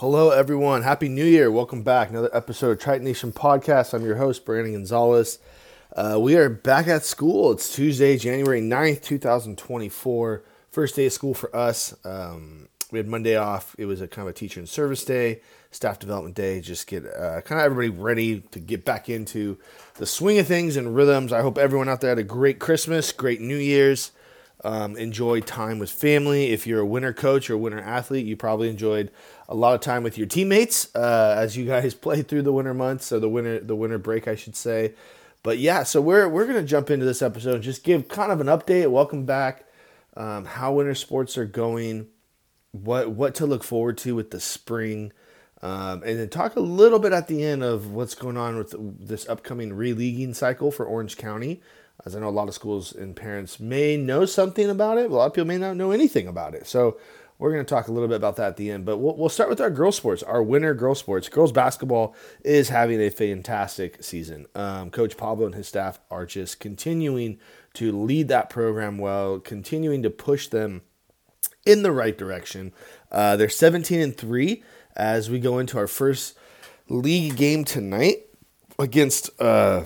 Hello, 0.00 0.28
everyone. 0.28 0.82
Happy 0.82 1.08
New 1.08 1.24
Year. 1.24 1.50
Welcome 1.50 1.82
back. 1.82 2.10
Another 2.10 2.28
episode 2.34 2.72
of 2.72 2.78
Triton 2.78 3.06
Nation 3.06 3.32
Podcast. 3.32 3.94
I'm 3.94 4.04
your 4.04 4.16
host, 4.16 4.44
Brandon 4.44 4.74
Gonzalez. 4.74 5.38
Uh, 5.96 6.18
we 6.20 6.36
are 6.36 6.50
back 6.50 6.86
at 6.86 7.02
school. 7.02 7.50
It's 7.52 7.74
Tuesday, 7.74 8.18
January 8.18 8.60
9th, 8.60 9.02
2024. 9.04 10.44
First 10.70 10.96
day 10.96 11.06
of 11.06 11.14
school 11.14 11.32
for 11.32 11.56
us. 11.56 11.96
Um, 12.04 12.68
we 12.92 12.98
had 12.98 13.08
Monday 13.08 13.36
off. 13.36 13.74
It 13.78 13.86
was 13.86 14.02
a 14.02 14.06
kind 14.06 14.28
of 14.28 14.34
a 14.34 14.38
teacher 14.38 14.60
and 14.60 14.68
service 14.68 15.02
day, 15.02 15.40
staff 15.70 15.98
development 15.98 16.36
day. 16.36 16.60
Just 16.60 16.86
get 16.86 17.06
uh, 17.06 17.40
kind 17.40 17.58
of 17.58 17.64
everybody 17.64 17.88
ready 17.88 18.40
to 18.50 18.60
get 18.60 18.84
back 18.84 19.08
into 19.08 19.56
the 19.94 20.04
swing 20.04 20.38
of 20.38 20.46
things 20.46 20.76
and 20.76 20.94
rhythms. 20.94 21.32
I 21.32 21.40
hope 21.40 21.56
everyone 21.56 21.88
out 21.88 22.02
there 22.02 22.10
had 22.10 22.18
a 22.18 22.22
great 22.22 22.58
Christmas, 22.58 23.12
great 23.12 23.40
New 23.40 23.56
Year's. 23.56 24.10
Um, 24.66 24.96
enjoy 24.96 25.42
time 25.42 25.78
with 25.78 25.92
family. 25.92 26.50
If 26.50 26.66
you're 26.66 26.80
a 26.80 26.86
winter 26.86 27.12
coach 27.12 27.48
or 27.48 27.54
a 27.54 27.58
winter 27.58 27.78
athlete, 27.78 28.26
you 28.26 28.36
probably 28.36 28.68
enjoyed 28.68 29.12
a 29.48 29.54
lot 29.54 29.76
of 29.76 29.80
time 29.80 30.02
with 30.02 30.18
your 30.18 30.26
teammates 30.26 30.88
uh, 30.96 31.36
as 31.38 31.56
you 31.56 31.64
guys 31.66 31.94
play 32.06 32.22
through 32.22 32.42
the 32.42 32.52
winter 32.52 32.74
months 32.74 33.12
or 33.12 33.20
the 33.20 33.28
winter 33.28 33.60
the 33.60 33.76
winter 33.76 33.96
break, 33.96 34.26
I 34.26 34.34
should 34.34 34.56
say. 34.56 34.94
But 35.44 35.58
yeah, 35.58 35.84
so 35.84 36.00
we're 36.00 36.28
we're 36.28 36.48
gonna 36.48 36.64
jump 36.64 36.90
into 36.90 37.06
this 37.06 37.22
episode 37.22 37.54
and 37.54 37.62
just 37.62 37.84
give 37.84 38.08
kind 38.08 38.32
of 38.32 38.40
an 38.40 38.48
update. 38.48 38.90
Welcome 38.90 39.24
back. 39.24 39.66
Um, 40.16 40.44
how 40.46 40.72
winter 40.72 40.96
sports 40.96 41.38
are 41.38 41.46
going, 41.46 42.08
what 42.72 43.10
what 43.12 43.36
to 43.36 43.46
look 43.46 43.62
forward 43.62 43.96
to 43.98 44.16
with 44.16 44.32
the 44.32 44.40
spring, 44.40 45.12
um, 45.62 46.02
and 46.02 46.18
then 46.18 46.28
talk 46.28 46.56
a 46.56 46.60
little 46.60 46.98
bit 46.98 47.12
at 47.12 47.28
the 47.28 47.44
end 47.44 47.62
of 47.62 47.92
what's 47.92 48.16
going 48.16 48.36
on 48.36 48.58
with 48.58 48.74
this 49.06 49.28
upcoming 49.28 49.74
releaguing 49.74 50.34
cycle 50.34 50.72
for 50.72 50.84
Orange 50.84 51.16
County. 51.16 51.62
As 52.04 52.14
I 52.14 52.20
know, 52.20 52.28
a 52.28 52.30
lot 52.30 52.48
of 52.48 52.54
schools 52.54 52.92
and 52.92 53.16
parents 53.16 53.58
may 53.58 53.96
know 53.96 54.26
something 54.26 54.68
about 54.68 54.98
it, 54.98 55.10
a 55.10 55.14
lot 55.14 55.26
of 55.26 55.34
people 55.34 55.46
may 55.46 55.58
not 55.58 55.76
know 55.76 55.90
anything 55.90 56.28
about 56.28 56.54
it. 56.54 56.66
So 56.66 56.98
we're 57.38 57.52
going 57.52 57.64
to 57.64 57.68
talk 57.68 57.88
a 57.88 57.92
little 57.92 58.08
bit 58.08 58.16
about 58.16 58.36
that 58.36 58.48
at 58.48 58.56
the 58.56 58.70
end, 58.70 58.84
but 58.86 58.98
we'll, 58.98 59.16
we'll 59.16 59.28
start 59.28 59.50
with 59.50 59.60
our 59.60 59.70
girls' 59.70 59.96
sports, 59.96 60.22
our 60.22 60.42
winter 60.42 60.72
girls' 60.72 61.00
sports. 61.00 61.28
Girls 61.28 61.52
basketball 61.52 62.14
is 62.42 62.70
having 62.70 63.00
a 63.00 63.10
fantastic 63.10 64.02
season. 64.02 64.46
Um, 64.54 64.90
Coach 64.90 65.16
Pablo 65.16 65.46
and 65.46 65.54
his 65.54 65.68
staff 65.68 65.98
are 66.10 66.24
just 66.24 66.60
continuing 66.60 67.38
to 67.74 67.92
lead 67.92 68.28
that 68.28 68.48
program 68.48 68.96
well, 68.98 69.38
continuing 69.38 70.02
to 70.02 70.10
push 70.10 70.48
them 70.48 70.82
in 71.66 71.82
the 71.82 71.92
right 71.92 72.16
direction. 72.16 72.72
Uh, 73.12 73.36
they're 73.36 73.48
17 73.50 74.00
and 74.00 74.16
3 74.16 74.62
as 74.94 75.28
we 75.28 75.38
go 75.38 75.58
into 75.58 75.76
our 75.76 75.86
first 75.86 76.38
league 76.88 77.36
game 77.36 77.64
tonight 77.64 78.26
against, 78.78 79.30
uh, 79.42 79.84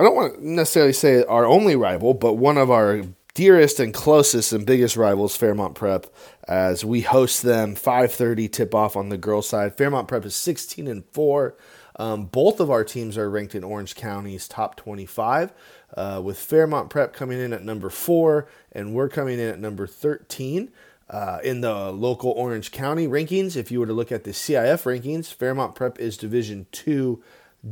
I 0.00 0.02
don't 0.02 0.16
want 0.16 0.36
to 0.36 0.50
necessarily 0.50 0.94
say 0.94 1.24
our 1.24 1.44
only 1.44 1.76
rival, 1.76 2.14
but 2.14 2.32
one 2.32 2.56
of 2.56 2.70
our 2.70 3.02
dearest 3.34 3.78
and 3.78 3.92
closest 3.92 4.50
and 4.50 4.64
biggest 4.64 4.96
rivals, 4.96 5.36
Fairmont 5.36 5.74
Prep, 5.74 6.06
as 6.48 6.86
we 6.86 7.02
host 7.02 7.42
them 7.42 7.74
5:30 7.74 8.48
tip 8.48 8.74
off 8.74 8.96
on 8.96 9.10
the 9.10 9.18
girls' 9.18 9.50
side. 9.50 9.76
Fairmont 9.76 10.08
Prep 10.08 10.24
is 10.24 10.34
16 10.34 10.86
and 10.86 11.04
four. 11.12 11.54
Um, 11.96 12.24
both 12.24 12.60
of 12.60 12.70
our 12.70 12.82
teams 12.82 13.18
are 13.18 13.28
ranked 13.28 13.54
in 13.54 13.62
Orange 13.62 13.94
County's 13.94 14.48
top 14.48 14.74
25, 14.76 15.52
uh, 15.98 16.22
with 16.24 16.38
Fairmont 16.38 16.88
Prep 16.88 17.12
coming 17.12 17.38
in 17.38 17.52
at 17.52 17.62
number 17.62 17.90
four, 17.90 18.48
and 18.72 18.94
we're 18.94 19.10
coming 19.10 19.38
in 19.38 19.50
at 19.50 19.60
number 19.60 19.86
13. 19.86 20.70
Uh, 21.10 21.40
in 21.44 21.60
the 21.60 21.92
local 21.92 22.30
Orange 22.30 22.70
County 22.70 23.06
rankings, 23.06 23.54
if 23.54 23.70
you 23.70 23.80
were 23.80 23.86
to 23.86 23.92
look 23.92 24.10
at 24.10 24.24
the 24.24 24.30
CIF 24.30 24.84
rankings, 24.84 25.26
Fairmont 25.26 25.74
Prep 25.74 25.98
is 25.98 26.16
Division 26.16 26.68
Two, 26.72 27.22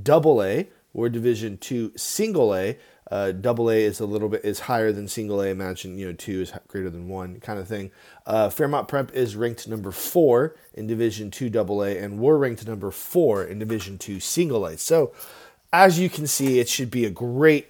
Double 0.03 0.43
A. 0.43 0.69
We're 0.93 1.09
Division 1.09 1.59
Two, 1.59 1.93
Single 1.97 2.55
A. 2.55 2.79
Uh, 3.11 3.33
double 3.33 3.71
A 3.71 3.77
is 3.77 4.01
a 4.01 4.07
little 4.07 4.29
bit 4.29 4.45
is 4.45 4.61
higher 4.61 4.93
than 4.93 5.09
single 5.09 5.41
A. 5.41 5.49
Imagine 5.49 5.97
you 5.99 6.07
know 6.07 6.13
two 6.13 6.43
is 6.43 6.53
greater 6.69 6.91
than 6.91 7.09
one 7.09 7.41
kind 7.41 7.59
of 7.59 7.67
thing. 7.67 7.91
Uh, 8.27 8.51
Fairmont 8.51 8.87
Prep 8.87 9.15
is 9.15 9.35
ranked 9.35 9.67
number 9.67 9.91
four 9.91 10.57
in 10.75 10.87
Division 10.87 11.31
Two 11.31 11.49
Double 11.49 11.83
A, 11.83 11.97
and 11.97 12.19
we're 12.19 12.37
ranked 12.37 12.67
number 12.67 12.91
four 12.91 13.43
in 13.43 13.59
Division 13.59 13.97
Two 13.97 14.21
Single 14.21 14.67
A. 14.67 14.77
So, 14.77 15.13
as 15.73 15.99
you 15.99 16.11
can 16.11 16.27
see, 16.27 16.59
it 16.59 16.69
should 16.69 16.91
be 16.91 17.07
a 17.07 17.11
great, 17.11 17.69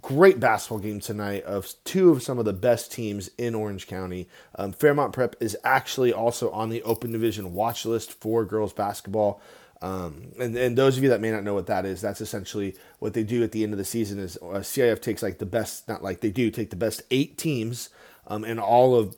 great 0.00 0.40
basketball 0.40 0.80
game 0.80 0.98
tonight 0.98 1.44
of 1.44 1.72
two 1.84 2.10
of 2.10 2.24
some 2.24 2.40
of 2.40 2.44
the 2.44 2.52
best 2.52 2.90
teams 2.90 3.30
in 3.38 3.54
Orange 3.54 3.86
County. 3.86 4.28
Um, 4.56 4.72
Fairmont 4.72 5.12
Prep 5.12 5.36
is 5.38 5.56
actually 5.62 6.12
also 6.12 6.50
on 6.50 6.70
the 6.70 6.82
Open 6.82 7.12
Division 7.12 7.54
watch 7.54 7.86
list 7.86 8.12
for 8.12 8.44
girls 8.44 8.72
basketball. 8.72 9.40
Um, 9.84 10.32
and, 10.40 10.56
and 10.56 10.78
those 10.78 10.96
of 10.96 11.02
you 11.02 11.10
that 11.10 11.20
may 11.20 11.30
not 11.30 11.44
know 11.44 11.52
what 11.52 11.66
that 11.66 11.84
is, 11.84 12.00
that's 12.00 12.22
essentially 12.22 12.74
what 13.00 13.12
they 13.12 13.22
do 13.22 13.42
at 13.42 13.52
the 13.52 13.62
end 13.62 13.74
of 13.74 13.78
the 13.78 13.84
season 13.84 14.18
is 14.18 14.38
uh, 14.38 14.60
CIF 14.60 15.02
takes 15.02 15.22
like 15.22 15.36
the 15.36 15.44
best, 15.44 15.88
not 15.88 16.02
like 16.02 16.20
they 16.22 16.30
do, 16.30 16.50
take 16.50 16.70
the 16.70 16.76
best 16.76 17.02
eight 17.10 17.36
teams 17.36 17.90
um, 18.26 18.46
in 18.46 18.58
all 18.58 18.94
of 18.94 19.14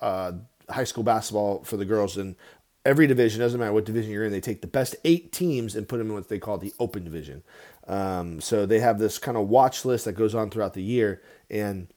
uh, 0.00 0.32
high 0.70 0.84
school 0.84 1.04
basketball 1.04 1.64
for 1.64 1.76
the 1.76 1.84
girls. 1.84 2.16
And 2.16 2.34
every 2.86 3.06
division, 3.08 3.40
doesn't 3.40 3.60
matter 3.60 3.74
what 3.74 3.84
division 3.84 4.10
you're 4.10 4.24
in, 4.24 4.32
they 4.32 4.40
take 4.40 4.62
the 4.62 4.66
best 4.66 4.96
eight 5.04 5.32
teams 5.32 5.76
and 5.76 5.86
put 5.86 5.98
them 5.98 6.06
in 6.06 6.14
what 6.14 6.30
they 6.30 6.38
call 6.38 6.56
the 6.56 6.72
open 6.80 7.04
division. 7.04 7.42
Um, 7.86 8.40
so 8.40 8.64
they 8.64 8.80
have 8.80 8.98
this 8.98 9.18
kind 9.18 9.36
of 9.36 9.50
watch 9.50 9.84
list 9.84 10.06
that 10.06 10.12
goes 10.12 10.34
on 10.34 10.48
throughout 10.48 10.72
the 10.72 10.82
year. 10.82 11.20
And 11.50 11.88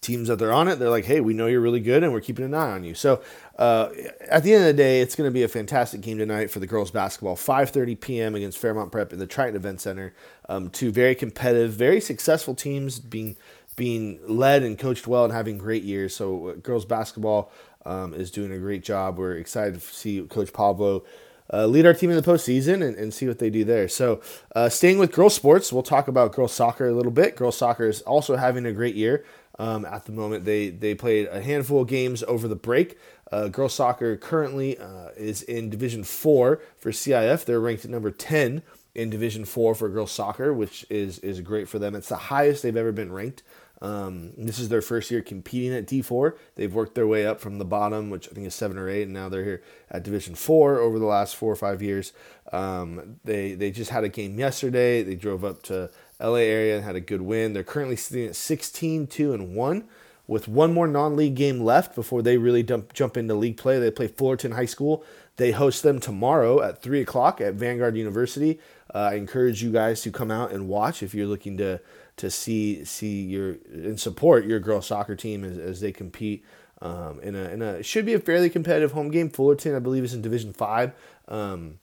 teams 0.00 0.28
that 0.28 0.38
they're 0.38 0.52
on 0.52 0.68
it, 0.68 0.76
they're 0.76 0.88
like, 0.88 1.04
hey, 1.04 1.20
we 1.20 1.34
know 1.34 1.46
you're 1.46 1.60
really 1.60 1.80
good 1.80 2.02
and 2.02 2.12
we're 2.12 2.20
keeping 2.20 2.44
an 2.44 2.54
eye 2.54 2.70
on 2.70 2.84
you. 2.84 2.94
So 2.94 3.20
uh, 3.58 3.90
at 4.30 4.44
the 4.44 4.54
end 4.54 4.62
of 4.62 4.66
the 4.68 4.82
day, 4.82 5.00
it's 5.00 5.16
going 5.16 5.28
to 5.28 5.34
be 5.34 5.42
a 5.42 5.48
fantastic 5.48 6.00
game 6.00 6.18
tonight 6.18 6.50
for 6.50 6.60
the 6.60 6.66
girls 6.66 6.92
basketball. 6.92 7.36
5:30 7.36 8.00
p.m. 8.00 8.34
against 8.34 8.58
Fairmont 8.58 8.92
Prep 8.92 9.12
in 9.12 9.18
the 9.18 9.26
Triton 9.26 9.56
Event 9.56 9.80
Center. 9.80 10.14
Um, 10.48 10.70
two 10.70 10.92
very 10.92 11.14
competitive, 11.14 11.72
very 11.72 12.00
successful 12.00 12.54
teams 12.54 13.00
being 13.00 13.36
being 13.74 14.20
led 14.26 14.62
and 14.62 14.78
coached 14.78 15.06
well 15.06 15.24
and 15.24 15.32
having 15.32 15.58
great 15.58 15.82
years. 15.82 16.14
So 16.14 16.48
uh, 16.48 16.54
girls 16.54 16.84
basketball 16.84 17.50
um, 17.84 18.14
is 18.14 18.30
doing 18.30 18.52
a 18.52 18.58
great 18.58 18.84
job. 18.84 19.18
We're 19.18 19.36
excited 19.36 19.74
to 19.74 19.80
see 19.80 20.22
Coach 20.22 20.52
Pablo. 20.52 21.04
Uh, 21.50 21.64
lead 21.66 21.86
our 21.86 21.94
team 21.94 22.10
in 22.10 22.16
the 22.16 22.22
postseason 22.22 22.86
and, 22.86 22.94
and 22.96 23.14
see 23.14 23.26
what 23.26 23.38
they 23.38 23.48
do 23.48 23.64
there. 23.64 23.88
So, 23.88 24.20
uh, 24.54 24.68
staying 24.68 24.98
with 24.98 25.12
girls 25.12 25.34
sports, 25.34 25.72
we'll 25.72 25.82
talk 25.82 26.06
about 26.06 26.32
girls 26.32 26.52
soccer 26.52 26.86
a 26.86 26.92
little 26.92 27.10
bit. 27.10 27.36
Girls 27.36 27.56
soccer 27.56 27.88
is 27.88 28.02
also 28.02 28.36
having 28.36 28.66
a 28.66 28.72
great 28.72 28.94
year. 28.94 29.24
Um, 29.58 29.84
at 29.84 30.04
the 30.04 30.12
moment, 30.12 30.44
they 30.44 30.70
they 30.70 30.94
played 30.94 31.26
a 31.28 31.40
handful 31.40 31.82
of 31.82 31.88
games 31.88 32.22
over 32.24 32.46
the 32.46 32.56
break. 32.56 32.96
Uh, 33.30 33.48
girls 33.48 33.74
soccer 33.74 34.16
currently 34.16 34.78
uh, 34.78 35.08
is 35.16 35.42
in 35.42 35.70
Division 35.70 36.04
Four 36.04 36.60
for 36.76 36.90
CIF. 36.90 37.44
They're 37.44 37.60
ranked 37.60 37.84
at 37.84 37.90
number 37.90 38.10
ten 38.10 38.62
in 38.94 39.10
Division 39.10 39.44
Four 39.44 39.74
for 39.74 39.88
girls 39.88 40.12
soccer, 40.12 40.52
which 40.52 40.86
is 40.88 41.18
is 41.20 41.40
great 41.40 41.68
for 41.68 41.78
them. 41.78 41.94
It's 41.94 42.08
the 42.08 42.16
highest 42.16 42.62
they've 42.62 42.76
ever 42.76 42.92
been 42.92 43.12
ranked. 43.12 43.42
Um, 43.80 44.32
this 44.36 44.58
is 44.58 44.70
their 44.70 44.82
first 44.82 45.10
year 45.10 45.22
competing 45.22 45.72
at 45.72 45.86
D4. 45.86 46.36
They've 46.56 46.72
worked 46.72 46.96
their 46.96 47.06
way 47.06 47.24
up 47.24 47.40
from 47.40 47.58
the 47.58 47.64
bottom, 47.64 48.10
which 48.10 48.28
I 48.28 48.34
think 48.34 48.46
is 48.46 48.54
seven 48.54 48.76
or 48.76 48.88
eight, 48.88 49.04
and 49.04 49.12
now 49.12 49.28
they're 49.28 49.44
here 49.44 49.62
at 49.90 50.02
Division 50.02 50.34
Four 50.34 50.78
over 50.78 50.98
the 50.98 51.06
last 51.06 51.36
four 51.36 51.52
or 51.52 51.56
five 51.56 51.80
years. 51.80 52.12
Um, 52.52 53.20
they 53.24 53.54
they 53.54 53.70
just 53.70 53.90
had 53.90 54.04
a 54.04 54.08
game 54.08 54.38
yesterday. 54.38 55.02
They 55.02 55.14
drove 55.14 55.44
up 55.44 55.62
to 55.64 55.90
LA 56.20 56.36
area 56.36 56.76
and 56.76 56.84
had 56.84 56.96
a 56.96 57.00
good 57.00 57.22
win. 57.22 57.52
They're 57.52 57.62
currently 57.62 57.96
sitting 57.96 58.26
at 58.26 58.36
16 58.36 59.06
2 59.06 59.32
and 59.32 59.54
1 59.54 59.88
with 60.28 60.46
one 60.46 60.72
more 60.72 60.86
non-league 60.86 61.34
game 61.34 61.60
left 61.60 61.96
before 61.96 62.22
they 62.22 62.36
really 62.36 62.62
dump, 62.62 62.92
jump 62.92 63.16
into 63.16 63.34
league 63.34 63.56
play. 63.56 63.80
They 63.80 63.90
play 63.90 64.06
Fullerton 64.06 64.52
High 64.52 64.66
School. 64.66 65.02
They 65.36 65.52
host 65.52 65.82
them 65.82 65.98
tomorrow 65.98 66.62
at 66.62 66.82
three 66.82 67.00
o'clock 67.00 67.40
at 67.40 67.54
Vanguard 67.54 67.96
University. 67.96 68.60
Uh, 68.94 69.10
I 69.12 69.14
encourage 69.14 69.62
you 69.62 69.72
guys 69.72 70.02
to 70.02 70.12
come 70.12 70.30
out 70.30 70.52
and 70.52 70.68
watch 70.68 71.02
if 71.02 71.14
you're 71.14 71.26
looking 71.26 71.56
to 71.56 71.80
to 72.18 72.30
see 72.30 72.84
see 72.84 73.22
your 73.22 73.56
and 73.72 73.98
support 73.98 74.44
your 74.44 74.60
girls 74.60 74.86
soccer 74.86 75.16
team 75.16 75.44
as, 75.44 75.56
as 75.56 75.80
they 75.80 75.92
compete 75.92 76.44
um, 76.82 77.20
in 77.20 77.34
a 77.34 77.44
in 77.48 77.62
a 77.62 77.82
should 77.82 78.04
be 78.04 78.14
a 78.14 78.18
fairly 78.18 78.50
competitive 78.50 78.92
home 78.92 79.10
game. 79.10 79.30
Fullerton, 79.30 79.74
I 79.74 79.78
believe, 79.78 80.04
is 80.04 80.14
in 80.14 80.22
Division 80.22 80.52
Five. 80.52 80.92
Um, 81.26 81.78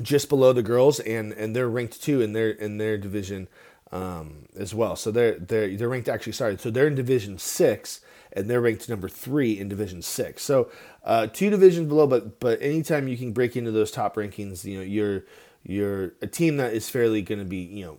just 0.00 0.28
below 0.28 0.52
the 0.52 0.62
girls, 0.62 1.00
and 1.00 1.32
and 1.32 1.54
they're 1.54 1.68
ranked 1.68 2.00
two 2.02 2.22
in 2.22 2.32
their 2.32 2.50
in 2.50 2.78
their 2.78 2.96
division 2.96 3.48
um, 3.92 4.46
as 4.56 4.74
well. 4.74 4.96
So 4.96 5.10
they're 5.10 5.38
they're 5.38 5.76
they're 5.76 5.88
ranked 5.88 6.08
actually 6.08 6.32
sorry. 6.32 6.56
So 6.58 6.70
they're 6.70 6.86
in 6.86 6.94
Division 6.94 7.38
Six, 7.38 8.00
and 8.32 8.48
they're 8.48 8.60
ranked 8.60 8.88
number 8.88 9.08
three 9.08 9.58
in 9.58 9.68
Division 9.68 10.02
Six. 10.02 10.42
So 10.42 10.70
uh, 11.04 11.26
two 11.26 11.50
divisions 11.50 11.88
below, 11.88 12.06
but 12.06 12.40
but 12.40 12.60
anytime 12.62 13.06
you 13.06 13.16
can 13.16 13.32
break 13.32 13.56
into 13.56 13.70
those 13.70 13.90
top 13.90 14.16
rankings, 14.16 14.64
you 14.64 14.78
know 14.78 14.84
you're 14.84 15.24
you're 15.62 16.14
a 16.22 16.26
team 16.26 16.56
that 16.56 16.72
is 16.72 16.88
fairly 16.88 17.22
going 17.22 17.38
to 17.38 17.44
be 17.44 17.58
you 17.58 17.84
know 17.84 17.98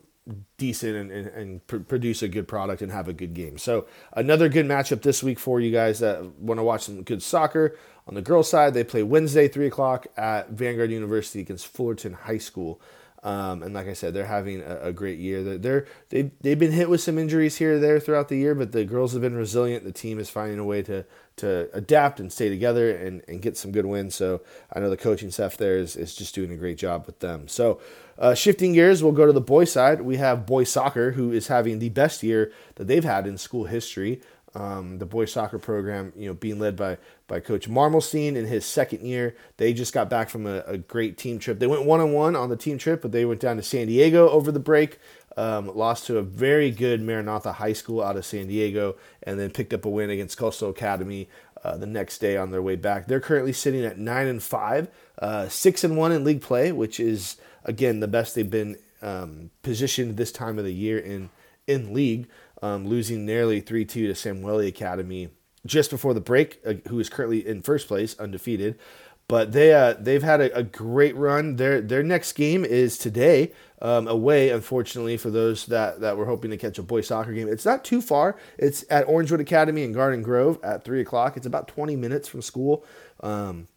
decent 0.57 0.95
and, 0.95 1.11
and, 1.11 1.27
and 1.27 1.67
pr- 1.67 1.77
produce 1.77 2.21
a 2.21 2.27
good 2.29 2.47
product 2.47 2.81
and 2.81 2.91
have 2.91 3.07
a 3.07 3.13
good 3.13 3.33
game. 3.33 3.57
So 3.57 3.85
another 4.13 4.47
good 4.47 4.65
matchup 4.65 5.01
this 5.01 5.21
week 5.21 5.37
for 5.37 5.59
you 5.59 5.69
guys 5.71 5.99
that 5.99 6.23
want 6.39 6.59
to 6.59 6.63
watch 6.63 6.83
some 6.83 7.03
good 7.03 7.21
soccer. 7.21 7.77
On 8.07 8.15
the 8.15 8.21
girls' 8.21 8.49
side, 8.49 8.73
they 8.73 8.83
play 8.83 9.03
Wednesday, 9.03 9.47
three 9.47 9.67
o'clock 9.67 10.07
at 10.17 10.49
Vanguard 10.49 10.91
University 10.91 11.41
against 11.41 11.67
Fullerton 11.67 12.13
High 12.13 12.37
School. 12.37 12.81
Um, 13.23 13.63
and 13.63 13.73
like 13.73 13.87
I 13.87 13.93
said, 13.93 14.13
they're 14.13 14.25
having 14.25 14.61
a, 14.61 14.79
a 14.83 14.93
great 14.93 15.17
year. 15.17 15.43
They're, 15.43 15.57
they're 15.57 15.85
they 16.09 16.31
they've 16.41 16.59
been 16.59 16.73
hit 16.73 16.89
with 16.89 17.01
some 17.01 17.17
injuries 17.17 17.55
here 17.55 17.75
or 17.75 17.79
there 17.79 17.99
throughout 17.99 18.27
the 18.27 18.35
year, 18.37 18.53
but 18.53 18.73
the 18.73 18.83
girls 18.83 19.13
have 19.13 19.21
been 19.21 19.35
resilient. 19.35 19.85
The 19.85 19.93
team 19.93 20.19
is 20.19 20.29
finding 20.29 20.59
a 20.59 20.65
way 20.65 20.81
to 20.83 21.05
to 21.37 21.69
adapt 21.73 22.19
and 22.19 22.31
stay 22.31 22.49
together 22.49 22.95
and, 22.95 23.23
and 23.27 23.41
get 23.41 23.57
some 23.57 23.71
good 23.71 23.85
wins. 23.85 24.13
So 24.13 24.41
I 24.71 24.79
know 24.79 24.89
the 24.89 24.97
coaching 24.97 25.31
staff 25.31 25.57
there 25.57 25.77
is, 25.77 25.95
is 25.95 26.13
just 26.13 26.35
doing 26.35 26.51
a 26.51 26.57
great 26.57 26.77
job 26.77 27.05
with 27.07 27.19
them. 27.19 27.47
So 27.47 27.79
uh, 28.19 28.35
shifting 28.35 28.73
gears, 28.73 29.01
we'll 29.01 29.13
go 29.13 29.25
to 29.25 29.33
the 29.33 29.41
boys 29.41 29.71
side. 29.71 30.01
We 30.01 30.17
have 30.17 30.45
boys 30.45 30.69
soccer, 30.69 31.13
who 31.13 31.31
is 31.31 31.47
having 31.47 31.79
the 31.79 31.89
best 31.89 32.21
year 32.21 32.51
that 32.75 32.85
they've 32.85 33.03
had 33.03 33.25
in 33.25 33.37
school 33.37 33.65
history. 33.65 34.21
Um, 34.55 34.99
the 34.99 35.05
boys 35.07 35.31
soccer 35.31 35.57
program, 35.57 36.13
you 36.15 36.27
know, 36.27 36.35
being 36.35 36.59
led 36.59 36.75
by 36.75 36.97
by 37.27 37.39
Coach 37.39 37.67
Marmelstein 37.67 38.35
in 38.35 38.45
his 38.45 38.65
second 38.65 39.05
year. 39.05 39.35
They 39.57 39.73
just 39.73 39.93
got 39.93 40.09
back 40.09 40.29
from 40.29 40.45
a, 40.45 40.59
a 40.67 40.77
great 40.77 41.17
team 41.17 41.39
trip. 41.39 41.57
They 41.57 41.65
went 41.65 41.85
one 41.85 41.99
on 41.99 42.11
one 42.11 42.35
on 42.35 42.49
the 42.49 42.55
team 42.55 42.77
trip, 42.77 43.01
but 43.01 43.11
they 43.11 43.25
went 43.25 43.39
down 43.39 43.57
to 43.57 43.63
San 43.63 43.87
Diego 43.87 44.29
over 44.29 44.51
the 44.51 44.59
break. 44.59 44.99
Um, 45.35 45.75
lost 45.75 46.05
to 46.07 46.19
a 46.19 46.21
very 46.21 46.69
good 46.69 47.01
Maranatha 47.01 47.53
High 47.53 47.73
School 47.73 48.03
out 48.03 48.15
of 48.15 48.25
San 48.25 48.47
Diego, 48.47 48.95
and 49.23 49.39
then 49.39 49.49
picked 49.49 49.73
up 49.73 49.85
a 49.85 49.89
win 49.89 50.11
against 50.11 50.37
Coastal 50.37 50.69
Academy 50.69 51.27
uh, 51.63 51.77
the 51.77 51.87
next 51.87 52.19
day 52.19 52.37
on 52.37 52.51
their 52.51 52.61
way 52.61 52.75
back. 52.75 53.07
They're 53.07 53.19
currently 53.19 53.53
sitting 53.53 53.83
at 53.83 53.97
nine 53.97 54.27
and 54.27 54.43
five, 54.43 54.89
uh, 55.17 55.47
six 55.47 55.83
and 55.83 55.97
one 55.97 56.11
in 56.11 56.23
league 56.23 56.41
play, 56.41 56.71
which 56.71 56.99
is 56.99 57.37
again 57.65 57.99
the 58.01 58.07
best 58.07 58.35
they've 58.35 58.49
been 58.49 58.77
um, 59.01 59.49
positioned 59.63 60.17
this 60.17 60.31
time 60.31 60.59
of 60.59 60.65
the 60.65 60.73
year 60.73 60.99
in 60.99 61.29
in 61.65 61.93
league, 61.93 62.27
um, 62.63 62.87
losing 62.87 63.25
nearly 63.25 63.59
three 63.59 63.83
two 63.83 64.07
to 64.07 64.13
Samueli 64.13 64.69
Academy 64.69 65.29
just 65.65 65.89
before 65.89 66.13
the 66.13 66.21
break, 66.21 66.61
uh, 66.65 66.75
who 66.87 66.97
is 66.99 67.09
currently 67.09 67.45
in 67.45 67.61
first 67.61 67.89
place, 67.89 68.17
undefeated. 68.17 68.79
But 69.27 69.51
they 69.51 69.73
uh, 69.73 69.95
they've 69.99 70.23
had 70.23 70.39
a, 70.39 70.57
a, 70.57 70.63
great 70.63 71.15
run. 71.15 71.57
Their 71.57 71.81
their 71.81 72.03
next 72.03 72.33
game 72.33 72.63
is 72.63 72.97
today 72.97 73.51
um, 73.81 74.07
away. 74.07 74.49
Unfortunately, 74.49 75.17
for 75.17 75.29
those 75.29 75.65
that, 75.67 75.99
that 76.01 76.17
were 76.17 76.25
hoping 76.25 76.51
to 76.51 76.57
catch 76.57 76.77
a 76.77 76.83
boys 76.83 77.07
soccer 77.07 77.33
game, 77.33 77.49
it's 77.49 77.65
not 77.65 77.83
too 77.83 78.01
far. 78.01 78.37
It's 78.57 78.85
at 78.89 79.07
Orangewood 79.07 79.39
Academy 79.39 79.83
in 79.83 79.91
Garden 79.91 80.23
Grove 80.23 80.59
at 80.63 80.85
three 80.85 81.01
o'clock. 81.01 81.35
It's 81.35 81.45
about 81.45 81.67
twenty 81.67 81.97
minutes 81.97 82.29
from 82.29 82.41
school. 82.41 82.85
Um, 83.21 83.67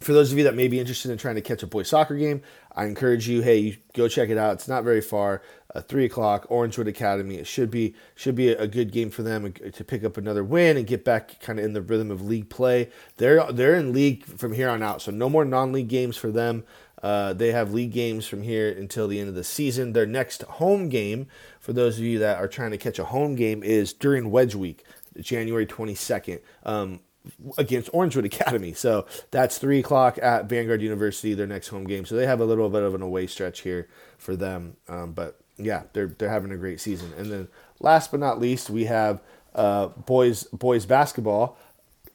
for 0.00 0.12
those 0.12 0.32
of 0.32 0.38
you 0.38 0.44
that 0.44 0.54
may 0.54 0.68
be 0.68 0.80
interested 0.80 1.10
in 1.10 1.18
trying 1.18 1.36
to 1.36 1.40
catch 1.40 1.62
a 1.62 1.66
boys 1.66 1.88
soccer 1.88 2.16
game, 2.16 2.42
I 2.74 2.86
encourage 2.86 3.28
you, 3.28 3.42
hey, 3.42 3.78
go 3.94 4.08
check 4.08 4.28
it 4.28 4.38
out. 4.38 4.54
It's 4.54 4.68
not 4.68 4.84
very 4.84 5.00
far. 5.00 5.42
Uh, 5.74 5.80
three 5.80 6.04
o'clock, 6.04 6.48
Orangewood 6.48 6.86
Academy. 6.86 7.34
It 7.34 7.46
should 7.46 7.70
be 7.70 7.94
should 8.14 8.36
be 8.36 8.50
a, 8.50 8.68
good 8.68 8.92
game 8.92 9.10
for 9.10 9.22
them 9.22 9.52
to 9.52 9.84
pick 9.84 10.04
up 10.04 10.16
another 10.16 10.44
win 10.44 10.76
and 10.76 10.86
get 10.86 11.04
back 11.04 11.40
kind 11.40 11.58
of 11.58 11.64
in 11.64 11.72
the 11.72 11.82
rhythm 11.82 12.10
of 12.12 12.22
league 12.22 12.48
play. 12.48 12.90
They're 13.16 13.50
they're 13.52 13.74
in 13.74 13.92
league 13.92 14.24
from 14.24 14.52
here 14.52 14.68
on 14.68 14.82
out, 14.82 15.02
so 15.02 15.10
no 15.10 15.28
more 15.28 15.44
non-league 15.44 15.88
games 15.88 16.16
for 16.16 16.30
them. 16.30 16.64
Uh, 17.02 17.34
they 17.34 17.52
have 17.52 17.74
league 17.74 17.92
games 17.92 18.26
from 18.26 18.42
here 18.42 18.70
until 18.70 19.08
the 19.08 19.18
end 19.18 19.28
of 19.28 19.34
the 19.34 19.44
season. 19.44 19.92
Their 19.92 20.06
next 20.06 20.42
home 20.42 20.88
game, 20.88 21.26
for 21.60 21.72
those 21.72 21.98
of 21.98 22.04
you 22.04 22.18
that 22.20 22.38
are 22.38 22.48
trying 22.48 22.70
to 22.70 22.78
catch 22.78 22.98
a 22.98 23.04
home 23.04 23.34
game, 23.34 23.62
is 23.62 23.92
during 23.92 24.30
Wedge 24.30 24.54
Week, 24.54 24.84
January 25.20 25.66
22nd. 25.66 26.40
Um, 26.62 27.00
against 27.58 27.90
Orangewood 27.92 28.24
Academy. 28.24 28.72
So 28.74 29.06
that's 29.30 29.58
three 29.58 29.80
o'clock 29.80 30.18
at 30.22 30.46
Vanguard 30.46 30.82
University, 30.82 31.34
their 31.34 31.46
next 31.46 31.68
home 31.68 31.84
game. 31.84 32.04
So 32.04 32.16
they 32.16 32.26
have 32.26 32.40
a 32.40 32.44
little 32.44 32.68
bit 32.68 32.82
of 32.82 32.94
an 32.94 33.02
away 33.02 33.26
stretch 33.26 33.60
here 33.60 33.88
for 34.18 34.36
them. 34.36 34.76
Um, 34.88 35.12
but 35.12 35.40
yeah, 35.56 35.84
they're 35.92 36.08
they're 36.08 36.30
having 36.30 36.52
a 36.52 36.56
great 36.56 36.80
season. 36.80 37.12
And 37.16 37.30
then 37.30 37.48
last 37.80 38.10
but 38.10 38.20
not 38.20 38.40
least, 38.40 38.70
we 38.70 38.84
have 38.84 39.20
uh, 39.54 39.88
boys 39.88 40.44
boys 40.44 40.86
basketball 40.86 41.56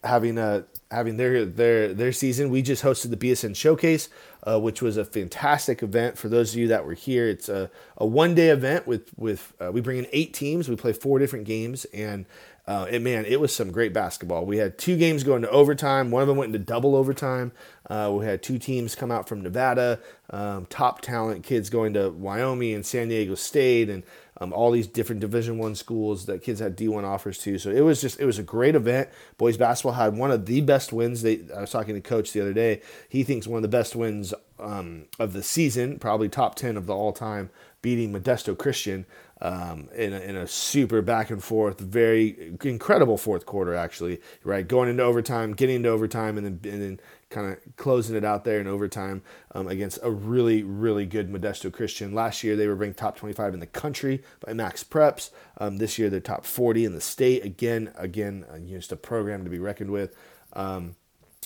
having 0.03 0.37
a 0.37 0.65
having 0.91 1.17
their 1.17 1.45
their 1.45 1.93
their 1.93 2.11
season. 2.11 2.49
We 2.49 2.61
just 2.61 2.83
hosted 2.83 3.09
the 3.11 3.17
BSN 3.17 3.55
Showcase, 3.55 4.09
uh, 4.43 4.59
which 4.59 4.81
was 4.81 4.97
a 4.97 5.05
fantastic 5.05 5.83
event 5.83 6.17
for 6.17 6.29
those 6.29 6.53
of 6.53 6.59
you 6.59 6.67
that 6.69 6.85
were 6.85 6.93
here. 6.93 7.27
It's 7.27 7.49
a, 7.49 7.69
a 7.97 8.05
one 8.05 8.35
day 8.35 8.49
event 8.49 8.87
with 8.87 9.11
with 9.17 9.53
uh, 9.59 9.71
we 9.71 9.81
bring 9.81 9.97
in 9.97 10.07
eight 10.11 10.33
teams. 10.33 10.69
We 10.69 10.75
play 10.75 10.93
four 10.93 11.19
different 11.19 11.45
games, 11.45 11.85
and 11.85 12.25
uh, 12.69 12.85
and 12.91 13.03
man, 13.03 13.25
it 13.25 13.39
was 13.39 13.51
some 13.51 13.71
great 13.71 13.93
basketball. 13.93 14.45
We 14.45 14.57
had 14.57 14.77
two 14.77 14.95
games 14.95 15.23
going 15.23 15.41
to 15.41 15.49
overtime. 15.49 16.11
One 16.11 16.21
of 16.21 16.27
them 16.27 16.37
went 16.37 16.53
into 16.53 16.63
double 16.63 16.95
overtime. 16.95 17.51
Uh, 17.89 18.11
we 18.13 18.27
had 18.27 18.43
two 18.43 18.59
teams 18.59 18.93
come 18.93 19.09
out 19.09 19.27
from 19.27 19.41
Nevada, 19.41 19.99
um, 20.29 20.67
top 20.67 21.01
talent 21.01 21.43
kids 21.43 21.71
going 21.71 21.95
to 21.95 22.11
Wyoming 22.11 22.75
and 22.75 22.85
San 22.85 23.07
Diego 23.07 23.33
State, 23.33 23.89
and 23.89 24.03
um, 24.39 24.53
all 24.53 24.71
these 24.71 24.87
different 24.87 25.21
Division 25.21 25.57
One 25.57 25.75
schools 25.75 26.25
that 26.25 26.43
kids 26.43 26.59
had 26.59 26.77
D1 26.77 27.03
offers 27.03 27.37
to. 27.39 27.57
So 27.57 27.69
it 27.69 27.81
was 27.81 28.01
just 28.01 28.19
it 28.19 28.25
was 28.25 28.39
a 28.39 28.43
great 28.43 28.75
event. 28.75 29.09
Boys 29.37 29.57
basketball 29.57 29.93
had 29.93 30.15
one 30.15 30.31
of 30.31 30.45
the 30.45 30.61
best 30.61 30.93
wins. 30.93 31.21
They, 31.21 31.41
I 31.55 31.61
was 31.61 31.71
talking 31.71 31.95
to 31.95 32.01
coach 32.01 32.31
the 32.31 32.41
other 32.41 32.53
day. 32.53 32.81
He 33.07 33.23
thinks 33.23 33.47
one 33.47 33.57
of 33.57 33.63
the 33.63 33.67
best 33.67 33.95
wins 33.95 34.33
um, 34.59 35.05
of 35.19 35.33
the 35.33 35.43
season, 35.43 35.99
probably 35.99 36.29
top 36.29 36.55
ten 36.55 36.77
of 36.77 36.85
the 36.85 36.95
all 36.95 37.13
time, 37.13 37.49
beating 37.81 38.13
Modesto 38.13 38.57
Christian 38.57 39.05
um, 39.41 39.87
in, 39.95 40.13
a, 40.13 40.19
in 40.19 40.35
a 40.35 40.47
super 40.47 41.01
back 41.01 41.29
and 41.29 41.43
forth, 41.43 41.79
very 41.79 42.53
incredible 42.63 43.17
fourth 43.17 43.45
quarter, 43.45 43.73
actually, 43.73 44.19
right? 44.43 44.67
Going 44.67 44.89
into 44.89 45.03
overtime, 45.03 45.53
getting 45.53 45.77
into 45.77 45.89
overtime, 45.89 46.37
and 46.37 46.45
then, 46.45 46.73
and 46.73 46.81
then 46.81 46.99
kind 47.29 47.51
of 47.51 47.75
closing 47.75 48.15
it 48.15 48.23
out 48.23 48.43
there 48.43 48.59
in 48.59 48.67
overtime 48.67 49.21
um, 49.53 49.67
against 49.67 49.99
a 50.01 50.11
really, 50.11 50.63
really 50.63 51.05
good 51.05 51.31
Modesto 51.31 51.71
Christian. 51.71 52.13
Last 52.13 52.43
year, 52.43 52.55
they 52.55 52.67
were 52.67 52.75
ranked 52.75 52.99
top 52.99 53.15
25 53.17 53.53
in 53.53 53.59
the 53.59 53.67
country 53.67 54.23
by 54.45 54.53
Max 54.53 54.83
Preps. 54.83 55.29
Um, 55.57 55.77
this 55.77 55.99
year, 55.99 56.09
they're 56.09 56.19
top 56.19 56.45
40 56.45 56.85
in 56.85 56.93
the 56.93 57.01
state. 57.01 57.43
Again, 57.45 57.91
again, 57.95 58.45
uh, 58.51 58.59
just 58.59 58.91
a 58.91 58.95
program 58.95 59.43
to 59.43 59.49
be 59.49 59.59
reckoned 59.59 59.91
with. 59.91 60.15
Um, 60.53 60.95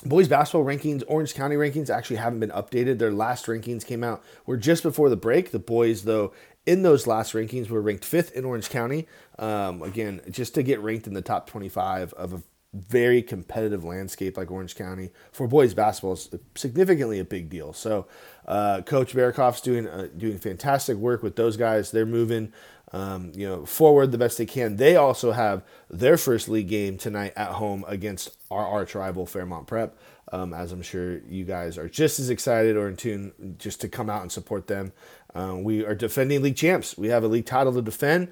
Boys 0.05 0.27
basketball 0.27 0.65
rankings, 0.65 1.03
Orange 1.07 1.33
County 1.33 1.55
rankings 1.55 1.89
actually 1.89 2.17
haven't 2.17 2.39
been 2.39 2.49
updated. 2.49 2.97
Their 2.97 3.13
last 3.13 3.45
rankings 3.45 3.85
came 3.85 4.03
out 4.03 4.21
were 4.45 4.57
just 4.57 4.83
before 4.83 5.09
the 5.09 5.15
break. 5.15 5.51
The 5.51 5.59
boys, 5.59 6.03
though, 6.03 6.33
in 6.65 6.81
those 6.83 7.07
last 7.07 7.33
rankings 7.33 7.69
were 7.69 7.81
ranked 7.81 8.03
fifth 8.03 8.35
in 8.35 8.43
Orange 8.43 8.69
County. 8.69 9.07
Um, 9.39 9.81
again, 9.81 10.21
just 10.29 10.55
to 10.55 10.63
get 10.63 10.81
ranked 10.81 11.07
in 11.07 11.13
the 11.13 11.21
top 11.21 11.47
25 11.47 12.11
of 12.13 12.33
a 12.33 12.41
very 12.73 13.21
competitive 13.21 13.83
landscape 13.83 14.35
like 14.35 14.49
Orange 14.49 14.75
County 14.75 15.11
for 15.31 15.47
boys 15.47 15.73
basketball 15.73 16.13
is 16.13 16.29
significantly 16.55 17.19
a 17.19 17.23
big 17.23 17.49
deal. 17.49 17.71
So, 17.71 18.07
uh, 18.47 18.81
Coach 18.81 19.13
Barakoff's 19.13 19.61
doing 19.61 19.87
uh, 19.87 20.07
doing 20.17 20.39
fantastic 20.39 20.97
work 20.97 21.21
with 21.21 21.35
those 21.35 21.55
guys. 21.55 21.91
They're 21.91 22.05
moving, 22.05 22.51
um, 22.91 23.31
you 23.35 23.47
know, 23.47 23.65
forward 23.65 24.11
the 24.11 24.17
best 24.17 24.37
they 24.37 24.45
can. 24.45 24.77
They 24.77 24.95
also 24.95 25.31
have 25.31 25.63
their 25.89 26.17
first 26.17 26.49
league 26.49 26.67
game 26.67 26.97
tonight 26.97 27.33
at 27.35 27.51
home 27.51 27.85
against 27.87 28.35
our 28.49 28.65
arch 28.65 28.95
rival 28.95 29.25
Fairmont 29.25 29.67
Prep. 29.67 29.95
Um, 30.33 30.51
as 30.51 30.71
I'm 30.71 30.81
sure 30.81 31.19
you 31.29 31.45
guys 31.45 31.77
are 31.77 31.87
just 31.87 32.19
as 32.19 32.31
excited 32.31 32.75
or 32.75 32.87
in 32.87 32.95
tune 32.95 33.55
just 33.59 33.79
to 33.81 33.87
come 33.87 34.09
out 34.09 34.23
and 34.23 34.31
support 34.31 34.65
them. 34.65 34.91
Um, 35.35 35.63
we 35.63 35.85
are 35.85 35.93
defending 35.93 36.41
league 36.41 36.55
champs. 36.55 36.97
We 36.97 37.09
have 37.09 37.23
a 37.23 37.27
league 37.27 37.45
title 37.45 37.71
to 37.73 37.83
defend. 37.83 38.29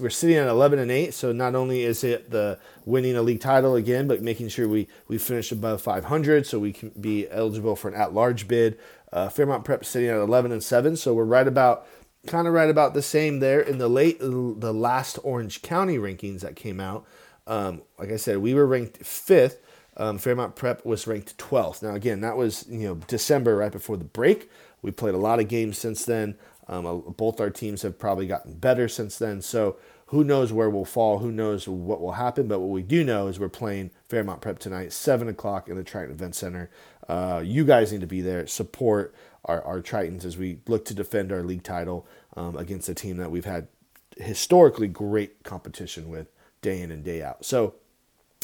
We're 0.00 0.10
sitting 0.10 0.36
at 0.36 0.48
11 0.48 0.80
and 0.80 0.90
8, 0.90 1.14
so 1.14 1.30
not 1.30 1.54
only 1.54 1.82
is 1.82 2.02
it 2.02 2.32
the 2.32 2.58
winning 2.84 3.16
a 3.16 3.22
league 3.22 3.40
title 3.40 3.76
again, 3.76 4.08
but 4.08 4.20
making 4.20 4.48
sure 4.48 4.66
we 4.66 4.88
we 5.06 5.16
finish 5.16 5.52
above 5.52 5.80
500 5.80 6.44
so 6.44 6.58
we 6.58 6.72
can 6.72 6.90
be 7.00 7.30
eligible 7.30 7.76
for 7.76 7.86
an 7.86 7.94
at-large 7.94 8.48
bid. 8.48 8.76
Uh, 9.12 9.28
Fairmont 9.28 9.64
Prep 9.64 9.84
sitting 9.84 10.10
at 10.10 10.16
11 10.16 10.50
and 10.50 10.62
7, 10.62 10.96
so 10.96 11.14
we're 11.14 11.24
right 11.24 11.46
about 11.46 11.86
kind 12.26 12.48
of 12.48 12.52
right 12.52 12.70
about 12.70 12.94
the 12.94 13.02
same 13.02 13.38
there 13.38 13.60
in 13.60 13.78
the 13.78 13.88
late 13.88 14.18
the 14.18 14.74
last 14.74 15.20
Orange 15.22 15.62
County 15.62 15.98
rankings 15.98 16.40
that 16.40 16.56
came 16.56 16.80
out. 16.80 17.06
Um, 17.46 17.82
like 17.96 18.10
I 18.10 18.16
said, 18.16 18.38
we 18.38 18.54
were 18.54 18.66
ranked 18.66 19.04
fifth. 19.06 19.60
Um, 19.96 20.18
Fairmont 20.18 20.56
Prep 20.56 20.84
was 20.84 21.06
ranked 21.06 21.36
12th. 21.38 21.82
Now 21.82 21.94
again, 21.94 22.20
that 22.20 22.36
was 22.36 22.66
you 22.68 22.88
know 22.88 22.94
December 23.06 23.56
right 23.56 23.72
before 23.72 23.96
the 23.96 24.04
break. 24.04 24.50
We 24.82 24.90
played 24.90 25.14
a 25.14 25.18
lot 25.18 25.40
of 25.40 25.48
games 25.48 25.78
since 25.78 26.04
then. 26.04 26.36
Um, 26.66 26.86
uh, 26.86 26.94
both 26.94 27.40
our 27.40 27.50
teams 27.50 27.82
have 27.82 27.98
probably 27.98 28.26
gotten 28.26 28.54
better 28.54 28.88
since 28.88 29.18
then. 29.18 29.42
So 29.42 29.76
who 30.06 30.24
knows 30.24 30.52
where 30.52 30.70
we'll 30.70 30.84
fall? 30.84 31.18
Who 31.18 31.32
knows 31.32 31.66
what 31.66 32.00
will 32.00 32.12
happen? 32.12 32.48
But 32.48 32.60
what 32.60 32.70
we 32.70 32.82
do 32.82 33.04
know 33.04 33.26
is 33.26 33.38
we're 33.38 33.48
playing 33.48 33.90
Fairmont 34.08 34.40
Prep 34.40 34.58
tonight, 34.58 34.92
7 34.92 35.28
o'clock 35.28 35.68
in 35.68 35.76
the 35.76 35.84
Triton 35.84 36.14
Event 36.14 36.34
Center. 36.34 36.70
Uh, 37.08 37.42
you 37.44 37.64
guys 37.64 37.92
need 37.92 38.00
to 38.00 38.06
be 38.06 38.20
there, 38.20 38.46
support 38.46 39.14
our, 39.44 39.62
our 39.62 39.80
Tritons 39.80 40.24
as 40.24 40.36
we 40.36 40.58
look 40.66 40.84
to 40.86 40.94
defend 40.94 41.32
our 41.32 41.42
league 41.42 41.62
title 41.62 42.06
um, 42.36 42.56
against 42.56 42.88
a 42.88 42.94
team 42.94 43.16
that 43.18 43.30
we've 43.30 43.44
had 43.44 43.68
historically 44.16 44.88
great 44.88 45.42
competition 45.42 46.08
with 46.08 46.28
day 46.62 46.80
in 46.80 46.90
and 46.90 47.04
day 47.04 47.22
out. 47.22 47.44
So 47.44 47.74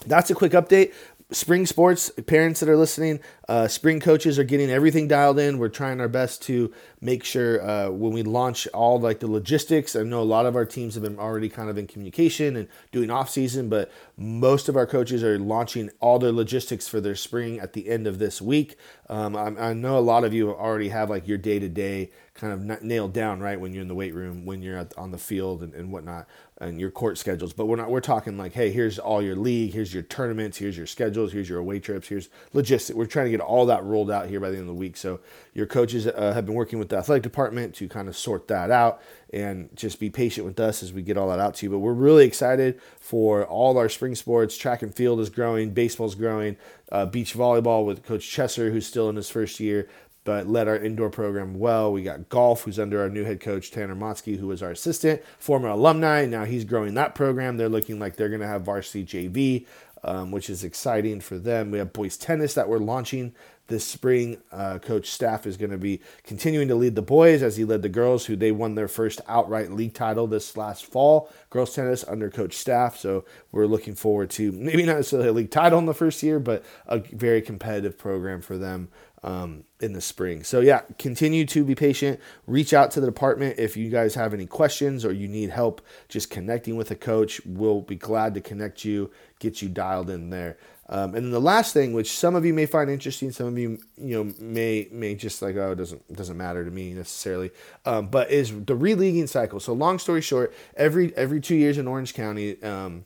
that's 0.07 0.31
a 0.31 0.35
quick 0.35 0.53
update 0.53 0.93
spring 1.33 1.67
sports 1.67 2.11
parents 2.27 2.61
that 2.61 2.69
are 2.69 2.77
listening 2.77 3.21
uh, 3.49 3.67
spring 3.67 3.99
coaches 3.99 4.39
are 4.39 4.45
getting 4.45 4.71
everything 4.71 5.09
dialed 5.09 5.39
in. 5.39 5.59
We're 5.59 5.69
trying 5.69 6.01
our 6.01 6.09
best 6.09 6.43
to 6.43 6.73
make 7.01 7.25
sure 7.25 7.61
uh, 7.61 7.91
when 7.91 8.13
we 8.13 8.23
launch 8.23 8.69
all 8.69 9.01
like 9.01 9.21
the 9.21 9.27
logistics 9.27 9.97
i 9.97 10.03
know 10.03 10.21
a 10.21 10.23
lot 10.23 10.47
of 10.47 10.55
our 10.55 10.65
teams 10.65 10.95
have 10.95 11.03
been 11.03 11.19
already 11.19 11.49
kind 11.49 11.69
of 11.69 11.79
in 11.79 11.87
communication 11.87 12.57
and 12.57 12.69
doing 12.93 13.11
off 13.11 13.31
season 13.31 13.69
but 13.69 13.91
most 14.17 14.69
of 14.69 14.77
our 14.77 14.87
coaches 14.87 15.25
are 15.25 15.39
launching 15.39 15.91
all 15.99 16.19
their 16.19 16.31
logistics 16.31 16.87
for 16.87 17.01
their 17.01 17.17
spring 17.17 17.59
at 17.59 17.73
the 17.73 17.89
end 17.89 18.07
of 18.07 18.19
this 18.19 18.41
week. 18.41 18.77
Um, 19.09 19.35
I, 19.35 19.47
I, 19.71 19.73
know 19.73 19.99
a 19.99 20.01
lot 20.01 20.25
of 20.25 20.35
you 20.35 20.51
already 20.51 20.91
have 20.91 21.09
like 21.09 21.27
your 21.27 21.39
day-to-day 21.39 22.11
kind 22.35 22.53
of 22.53 22.83
nailed 22.83 23.13
down 23.13 23.41
right 23.41 23.59
when 23.59 23.73
you're 23.73 23.83
in 23.83 23.89
the 23.89 23.95
weight 23.95 24.15
room 24.15 24.45
when 24.45 24.63
you're 24.63 24.87
on 24.97 25.11
the 25.11 25.19
field 25.19 25.63
and, 25.63 25.75
and 25.75 25.91
whatnot 25.91 26.29
and 26.61 26.79
your 26.79 26.91
court 26.91 27.17
schedules. 27.17 27.55
But 27.55 27.67
we're 27.67 27.77
not 27.77 27.91
we're 27.91 28.01
talking 28.01 28.37
like, 28.37 28.53
hey, 28.53 28.71
here's 28.71 28.99
all 28.99 29.23
your 29.23 29.35
league, 29.35 29.73
here's 29.73 29.93
your 29.95 30.03
tournaments, 30.03 30.59
here's 30.59 30.77
your 30.77 30.87
schedules, 30.87 31.33
here's 31.33 31.49
your 31.49 31.59
away 31.59 31.81
trips, 31.81 32.09
here's 32.09 32.29
logistics. 32.53 32.97
We're 32.97 33.07
trying 33.07 33.27
to 33.27 33.31
get 33.31 33.41
all 33.41 33.67
that 33.67 33.83
rolled 33.83 34.11
out 34.11 34.29
here 34.29 34.41
by 34.41 34.51
the 34.51 34.57
end 34.57 34.69
of 34.69 34.75
the 34.75 34.75
week. 34.75 34.97
So 34.97 35.21
your 35.55 35.67
coaches 35.67 36.07
uh, 36.07 36.33
have 36.35 36.45
been 36.45 36.55
working 36.55 36.79
with 36.79 36.91
the 36.91 36.99
athletic 36.99 37.23
department 37.23 37.75
to 37.77 37.89
kind 37.89 38.09
of 38.09 38.17
sort 38.17 38.47
that 38.49 38.71
out 38.71 39.03
and 39.33 39.71
just 39.75 39.99
be 39.99 40.11
patient 40.11 40.47
with 40.47 40.61
us 40.61 40.83
as 40.83 40.93
we 40.93 41.03
get 41.03 41.17
all 41.17 41.29
that 41.29 41.41
out 41.41 41.55
to 41.55 41.67
you. 41.67 41.71
But 41.71 41.79
we're 41.79 41.93
really 41.93 42.27
excited 42.27 42.81
for 42.99 43.45
all 43.47 43.79
our 43.79 43.89
spring 43.89 44.15
sports. 44.15 44.57
Track 44.57 44.83
and 44.83 44.95
field 44.95 45.21
is 45.21 45.31
growing, 45.31 45.71
baseball's 45.71 46.15
growing, 46.15 46.57
uh, 46.93 47.07
beach 47.07 47.35
volleyball 47.35 47.87
with 47.87 48.05
Coach 48.05 48.29
Chesser, 48.29 48.71
who's 48.71 48.87
still 48.87 49.09
in 49.09 49.17
his 49.17 49.31
first 49.31 49.61
year 49.61 49.89
but 50.25 50.47
led 50.47 50.69
our 50.69 50.77
indoor 50.77 51.11
program 51.11 51.59
well. 51.59 51.93
We 51.93 52.03
got 52.03 52.29
golf, 52.29 52.65
who's 52.65 52.79
under 52.79 53.01
our 53.01 53.09
new 53.09 53.25
head 53.25 53.41
coach, 53.41 53.71
Tanner 53.71 53.97
Motsky, 53.97 54.39
who 54.39 54.49
was 54.49 54.63
our 54.63 54.71
assistant, 54.71 55.23
former 55.39 55.69
alumni. 55.69 56.27
Now 56.27 56.45
he's 56.45 56.65
growing 56.65 56.95
that 56.95 57.15
program. 57.15 57.57
They're 57.57 57.69
looking 57.69 57.99
like 57.99 58.17
they're 58.17 58.29
going 58.29 58.41
to 58.41 58.47
have 58.47 58.63
varsity 58.63 59.05
JV, 59.05 59.67
um, 60.05 60.31
which 60.31 60.51
is 60.51 60.65
exciting 60.65 61.21
for 61.21 61.39
them. 61.39 61.71
We 61.71 61.79
have 61.79 61.93
boys 61.93 62.17
tennis 62.17 62.55
that 62.55 62.69
we're 62.69 62.79
launching 62.79 63.35
this 63.71 63.87
spring. 63.87 64.37
Uh, 64.53 64.79
coach 64.79 65.09
Staff 65.09 65.47
is 65.47 65.57
going 65.57 65.71
to 65.71 65.79
be 65.79 66.03
continuing 66.25 66.69
to 66.69 66.75
lead 66.75 66.97
the 66.97 67.03
boys 67.03 67.43
as 67.43 67.57
he 67.57 67.65
led 67.65 67.81
the 67.81 67.89
girls, 67.89 68.27
who 68.27 68.37
they 68.37 68.53
won 68.53 68.75
their 68.75 68.89
first 68.89 69.23
outright 69.27 69.71
league 69.71 69.95
title 69.95 70.27
this 70.27 70.57
last 70.57 70.85
fall, 70.85 71.31
girls 71.49 71.75
tennis 71.75 72.05
under 72.07 72.29
Coach 72.29 72.55
Staff. 72.55 72.99
So 72.99 73.25
we're 73.53 73.67
looking 73.67 73.95
forward 73.95 74.29
to 74.31 74.53
maybe 74.53 74.83
not 74.83 74.97
necessarily 74.97 75.29
a 75.29 75.33
league 75.33 75.51
title 75.51 75.79
in 75.79 75.87
the 75.87 75.95
first 75.95 76.23
year, 76.23 76.39
but 76.39 76.65
a 76.87 76.99
very 76.99 77.41
competitive 77.41 77.97
program 77.97 78.43
for 78.43 78.59
them 78.59 78.89
um, 79.23 79.65
in 79.81 79.93
the 79.93 80.01
spring. 80.01 80.43
So, 80.45 80.61
yeah, 80.61 80.83
continue 80.99 81.45
to 81.47 81.65
be 81.65 81.75
patient. 81.75 82.21
Reach 82.47 82.73
out 82.73 82.91
to 82.93 83.01
the 83.01 83.07
department 83.07 83.59
if 83.59 83.77
you 83.77 83.91
guys 83.91 84.15
have 84.15 84.33
any 84.33 84.47
questions 84.47 85.05
or 85.05 85.13
you 85.13 85.29
need 85.29 85.51
help 85.51 85.83
just 86.09 86.31
connecting 86.31 86.77
with 86.77 86.91
a 86.91 86.97
coach. 86.97 87.41
We'll 87.45 87.83
be 87.83 87.97
glad 87.97 88.35
to 88.35 88.41
connect 88.41 88.85
you, 88.85 89.11
get 89.39 89.63
you 89.63 89.69
dialed 89.69 90.11
in 90.11 90.31
there. 90.31 90.57
Um, 90.93 91.15
and 91.15 91.25
then 91.25 91.31
the 91.31 91.41
last 91.41 91.73
thing, 91.73 91.93
which 91.93 92.11
some 92.11 92.35
of 92.35 92.45
you 92.45 92.53
may 92.53 92.67
find 92.67 92.91
interesting, 92.91 93.31
some 93.31 93.47
of 93.47 93.57
you 93.57 93.79
you 93.97 94.25
know 94.25 94.35
may 94.41 94.89
may 94.91 95.15
just 95.15 95.41
like 95.41 95.55
oh 95.55 95.71
it 95.71 95.77
doesn't 95.77 96.17
doesn't 96.17 96.37
matter 96.37 96.65
to 96.65 96.71
me 96.71 96.93
necessarily, 96.95 97.53
um, 97.87 98.09
but 98.09 98.29
is 98.33 98.53
the 98.65 98.75
releaguing 98.75 99.29
cycle. 99.29 99.61
So 99.61 99.73
long 99.73 100.01
story 100.01 100.21
short, 100.21 100.53
every 100.77 101.17
every 101.17 101.41
two 101.41 101.55
years 101.55 101.79
in 101.79 101.87
Orange 101.87 102.13
County, 102.13 102.61
um, 102.65 103.05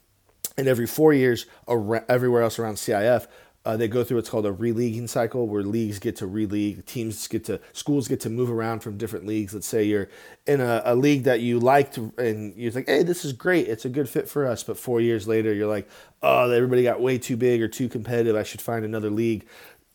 and 0.56 0.66
every 0.66 0.86
four 0.86 1.12
years 1.12 1.44
everywhere 1.68 2.40
else 2.40 2.58
around 2.58 2.76
CIF, 2.76 3.26
uh, 3.64 3.76
they 3.76 3.88
go 3.88 4.04
through 4.04 4.18
what's 4.18 4.28
called 4.28 4.44
a 4.44 4.52
releaguing 4.52 5.06
cycle 5.06 5.48
where 5.48 5.62
leagues 5.62 5.98
get 5.98 6.16
to 6.16 6.26
releague, 6.26 6.84
teams 6.84 7.26
get 7.28 7.44
to, 7.44 7.58
schools 7.72 8.08
get 8.08 8.20
to 8.20 8.28
move 8.28 8.50
around 8.50 8.80
from 8.80 8.98
different 8.98 9.26
leagues. 9.26 9.54
Let's 9.54 9.66
say 9.66 9.84
you're 9.84 10.08
in 10.46 10.60
a, 10.60 10.82
a 10.84 10.94
league 10.94 11.24
that 11.24 11.40
you 11.40 11.58
liked 11.58 11.96
and 11.96 12.54
you're 12.56 12.72
like, 12.72 12.86
hey, 12.86 13.02
this 13.02 13.24
is 13.24 13.32
great. 13.32 13.66
It's 13.66 13.86
a 13.86 13.88
good 13.88 14.08
fit 14.08 14.28
for 14.28 14.46
us. 14.46 14.62
But 14.62 14.76
four 14.76 15.00
years 15.00 15.26
later, 15.26 15.54
you're 15.54 15.68
like, 15.68 15.88
oh, 16.22 16.50
everybody 16.50 16.82
got 16.82 17.00
way 17.00 17.16
too 17.16 17.38
big 17.38 17.62
or 17.62 17.68
too 17.68 17.88
competitive. 17.88 18.36
I 18.36 18.42
should 18.42 18.60
find 18.60 18.84
another 18.84 19.10
league. 19.10 19.46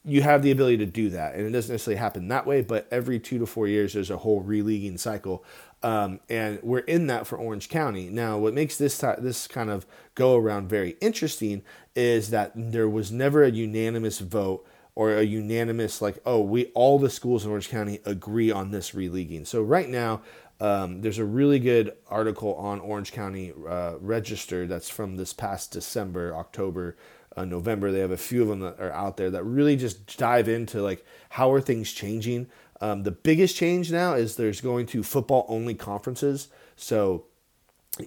You 0.05 0.21
have 0.21 0.43
the 0.43 0.51
ability 0.51 0.77
to 0.77 0.85
do 0.85 1.09
that. 1.09 1.35
And 1.35 1.45
it 1.45 1.51
doesn't 1.51 1.73
necessarily 1.73 1.99
happen 1.99 2.29
that 2.29 2.47
way, 2.47 2.61
but 2.61 2.87
every 2.89 3.19
two 3.19 3.37
to 3.39 3.45
four 3.45 3.67
years, 3.67 3.93
there's 3.93 4.09
a 4.09 4.17
whole 4.17 4.41
releaguing 4.41 4.97
cycle 4.97 5.43
um, 5.81 6.19
and 6.29 6.59
we're 6.61 6.79
in 6.79 7.07
that 7.07 7.25
for 7.25 7.37
Orange 7.37 7.69
County. 7.69 8.09
Now, 8.09 8.37
what 8.37 8.53
makes 8.53 8.77
this 8.77 8.97
this 8.97 9.47
kind 9.47 9.69
of 9.69 9.85
go 10.15 10.35
around 10.35 10.69
very 10.69 10.97
interesting 10.99 11.63
is 11.95 12.31
that 12.31 12.51
there 12.55 12.89
was 12.89 13.11
never 13.11 13.43
a 13.43 13.51
unanimous 13.51 14.19
vote 14.19 14.67
or 14.95 15.15
a 15.15 15.23
unanimous 15.23 16.01
like, 16.01 16.19
oh, 16.25 16.41
we 16.41 16.65
all 16.67 16.99
the 16.99 17.09
schools 17.09 17.45
in 17.45 17.51
Orange 17.51 17.69
County 17.69 17.99
agree 18.05 18.51
on 18.51 18.71
this 18.71 18.93
releaguing. 18.93 19.45
So 19.45 19.61
right 19.61 19.87
now, 19.87 20.21
um, 20.59 21.01
there's 21.01 21.19
a 21.19 21.25
really 21.25 21.59
good 21.59 21.93
article 22.09 22.55
on 22.55 22.81
Orange 22.81 23.13
County 23.13 23.53
uh, 23.67 23.93
Register 24.01 24.67
that's 24.67 24.89
from 24.89 25.15
this 25.15 25.31
past 25.31 25.71
December, 25.71 26.35
October, 26.35 26.97
uh, 27.39 27.45
November. 27.45 27.91
They 27.91 27.99
have 27.99 28.11
a 28.11 28.17
few 28.17 28.41
of 28.41 28.49
them 28.49 28.59
that 28.59 28.79
are 28.79 28.91
out 28.91 29.17
there 29.17 29.29
that 29.31 29.43
really 29.43 29.75
just 29.75 30.17
dive 30.17 30.49
into 30.49 30.81
like 30.81 31.05
how 31.29 31.51
are 31.51 31.61
things 31.61 31.91
changing. 31.93 32.47
Um, 32.81 33.03
the 33.03 33.11
biggest 33.11 33.55
change 33.55 33.91
now 33.91 34.13
is 34.13 34.35
there's 34.35 34.61
going 34.61 34.85
to 34.87 35.03
football 35.03 35.45
only 35.47 35.73
conferences. 35.73 36.49
So 36.75 37.25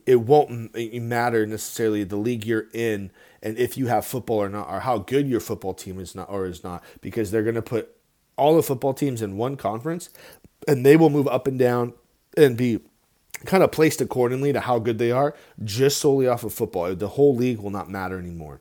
it 0.07 0.21
won't 0.21 0.75
matter 0.75 1.47
necessarily 1.47 2.05
the 2.05 2.17
league 2.17 2.47
you're 2.47 2.69
in 2.73 3.11
and 3.43 3.59
if 3.59 3.77
you 3.77 3.87
have 3.87 4.07
football 4.07 4.37
or 4.37 4.49
not, 4.49 4.69
or 4.69 4.81
how 4.81 4.99
good 4.99 5.27
your 5.27 5.41
football 5.41 5.75
team 5.75 5.99
is 5.99 6.15
not 6.15 6.31
or 6.31 6.47
is 6.47 6.63
not, 6.63 6.83
because 7.01 7.31
they're 7.31 7.43
going 7.43 7.57
to 7.57 7.63
put 7.63 7.97
all 8.37 8.57
the 8.57 8.63
football 8.63 8.95
teams 8.95 9.21
in 9.21 9.37
one 9.37 9.57
conference 9.57 10.11
and 10.69 10.87
they 10.87 10.97
will 10.97 11.11
move 11.11 11.27
up 11.27 11.47
and 11.47 11.59
down 11.59 11.93
and 12.37 12.57
be 12.57 12.81
kind 13.45 13.63
of 13.63 13.73
placed 13.73 14.01
accordingly 14.01 14.53
to 14.53 14.61
how 14.61 14.79
good 14.79 14.99
they 14.99 15.11
are 15.11 15.35
just 15.65 15.99
solely 15.99 16.29
off 16.29 16.45
of 16.45 16.55
football. 16.55 16.95
The 16.95 17.09
whole 17.09 17.35
league 17.35 17.59
will 17.59 17.71
not 17.71 17.91
matter 17.91 18.19
anymore. 18.19 18.61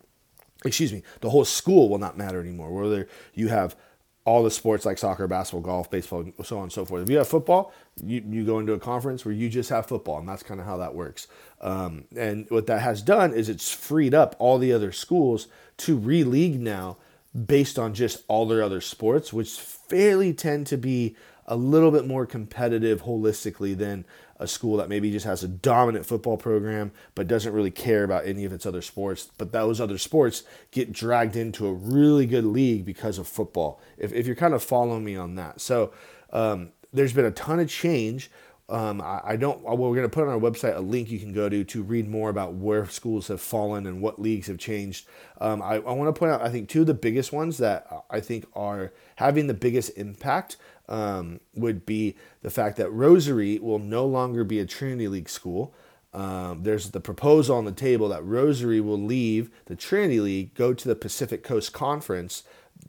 Excuse 0.64 0.94
me, 0.94 1.04
the 1.22 1.30
whole 1.30 1.46
school 1.46 1.90
will 1.90 1.98
not 1.98 2.18
matter 2.18 2.40
anymore. 2.40 2.72
Whether 2.72 3.08
you 3.34 3.48
have 3.48 3.76
all 4.24 4.44
the 4.44 4.52
sports 4.52 4.86
like 4.86 4.98
soccer, 4.98 5.28
basketball, 5.28 5.62
golf, 5.62 5.90
baseball, 5.90 6.26
so 6.44 6.58
on 6.58 6.64
and 6.64 6.72
so 6.72 6.86
forth. 6.86 7.02
If 7.04 7.10
you 7.10 7.18
have 7.18 7.28
football, 7.28 7.74
you, 8.04 8.24
you 8.30 8.46
go 8.46 8.60
into 8.60 8.74
a 8.74 8.80
conference 8.80 9.26
where 9.26 9.34
you 9.34 9.50
just 9.50 9.70
have 9.72 9.88
football, 9.88 10.20
and 10.20 10.30
that's 10.30 10.44
kind 10.44 10.60
of 10.60 10.66
how 10.68 10.78
that 10.78 10.94
works. 10.94 11.28
Um, 11.60 12.06
and 12.16 12.46
what 12.50 12.68
that 12.68 12.82
has 12.82 13.02
done 13.02 13.34
is 13.34 13.50
it's 13.50 13.72
freed 13.72 14.14
up 14.14 14.36
all 14.38 14.60
the 14.60 14.74
other 14.74 14.92
schools 14.92 15.48
to 15.78 15.98
re-league 15.98 16.60
now 16.60 16.98
based 17.46 17.80
on 17.80 17.94
just 17.94 18.24
all 18.28 18.46
their 18.46 18.62
other 18.62 18.82
sports, 18.82 19.34
which 19.34 19.52
fairly 19.60 20.34
tend 20.34 20.68
to 20.68 20.78
be 20.78 21.16
a 21.48 21.56
little 21.56 21.92
bit 21.92 22.06
more 22.06 22.26
competitive 22.26 23.04
holistically 23.04 23.76
than 23.76 24.06
a 24.42 24.48
school 24.48 24.78
that 24.78 24.90
maybe 24.90 25.12
just 25.12 25.26
has 25.26 25.44
a 25.44 25.48
dominant 25.48 26.06
football 26.06 26.36
program 26.36 26.92
but 27.16 27.28
doesn't 27.28 27.54
really 27.54 27.72
care 27.72 28.04
about 28.04 28.26
any 28.26 28.44
of 28.44 28.52
its 28.52 28.66
other 28.66 28.82
sports. 28.82 29.30
But 29.38 29.52
those 29.52 29.80
other 29.80 29.98
sports 29.98 30.44
get 30.72 30.92
dragged 30.92 31.36
into 31.36 31.68
a 31.68 31.74
really 31.74 32.26
good 32.26 32.46
league 32.46 32.84
because 32.84 33.18
of 33.18 33.28
football. 33.28 33.80
If, 33.98 34.12
if 34.12 34.26
you're 34.26 34.36
kind 34.36 34.54
of 34.54 34.64
following 34.64 35.04
me 35.04 35.16
on 35.16 35.36
that. 35.36 35.62
So 35.62 35.94
um, 36.34 36.72
there's 36.92 37.14
been 37.14 37.26
a 37.26 37.32
ton 37.32 37.60
of 37.60 37.70
change. 37.70 38.32
Um, 38.68 39.02
I, 39.02 39.22
I, 39.26 39.36
don't. 39.36 39.62
Well, 39.64 39.76
we're 39.76 39.96
going 39.96 40.04
to 40.04 40.10
put 40.10 40.26
on 40.26 40.30
our 40.30 40.40
website 40.40 40.78
a 40.78 40.80
link 40.80 41.12
you 41.12 41.20
can 41.20 41.34
go 41.34 41.50
to 41.50 41.64
to 41.66 41.84
read 41.84 42.08
more 42.08 42.30
about 42.30 42.54
where 42.54 42.86
schools 42.88 43.28
have 43.28 43.42
fallen 43.42 43.86
and 43.86 44.02
what 44.02 44.22
leagues 44.22 44.48
have 44.48 44.58
changed. 44.58 45.08
Um, 45.42 45.62
I, 45.62 45.76
I 45.76 45.92
want 45.92 46.14
to 46.14 46.18
point 46.18 46.32
out, 46.32 46.42
I 46.42 46.50
think, 46.50 46.70
two 46.70 46.82
of 46.82 46.88
the 46.88 46.94
biggest 46.94 47.34
ones 47.34 47.58
that 47.58 47.86
I 48.10 48.22
think 48.22 48.46
are 48.56 48.94
having 49.18 49.48
the 49.48 49.54
biggest 49.54 49.98
impact 49.98 50.56
um, 50.92 51.40
would 51.56 51.86
be 51.86 52.16
the 52.42 52.50
fact 52.50 52.78
that 52.78 52.92
Rosary 52.92 53.58
will 53.60 53.80
no 53.80 54.06
longer 54.06 54.44
be 54.44 54.60
a 54.60 54.66
Trinity 54.66 55.08
League 55.08 55.30
school. 55.30 55.74
Um, 56.14 56.64
there's 56.64 56.92
the 56.92 57.00
proposal 57.00 57.56
on 57.56 57.64
the 57.64 57.72
table 57.72 58.10
that 58.10 58.26
Rosary 58.26 58.82
will 58.82 59.02
leave 59.02 59.50
the 59.66 59.78
Trinity 59.78 60.20
League, 60.20 60.54
go 60.54 60.74
to 60.74 60.88
the 60.88 60.96
Pacific 60.96 61.42
Coast 61.44 61.72
Conference, 61.72 62.44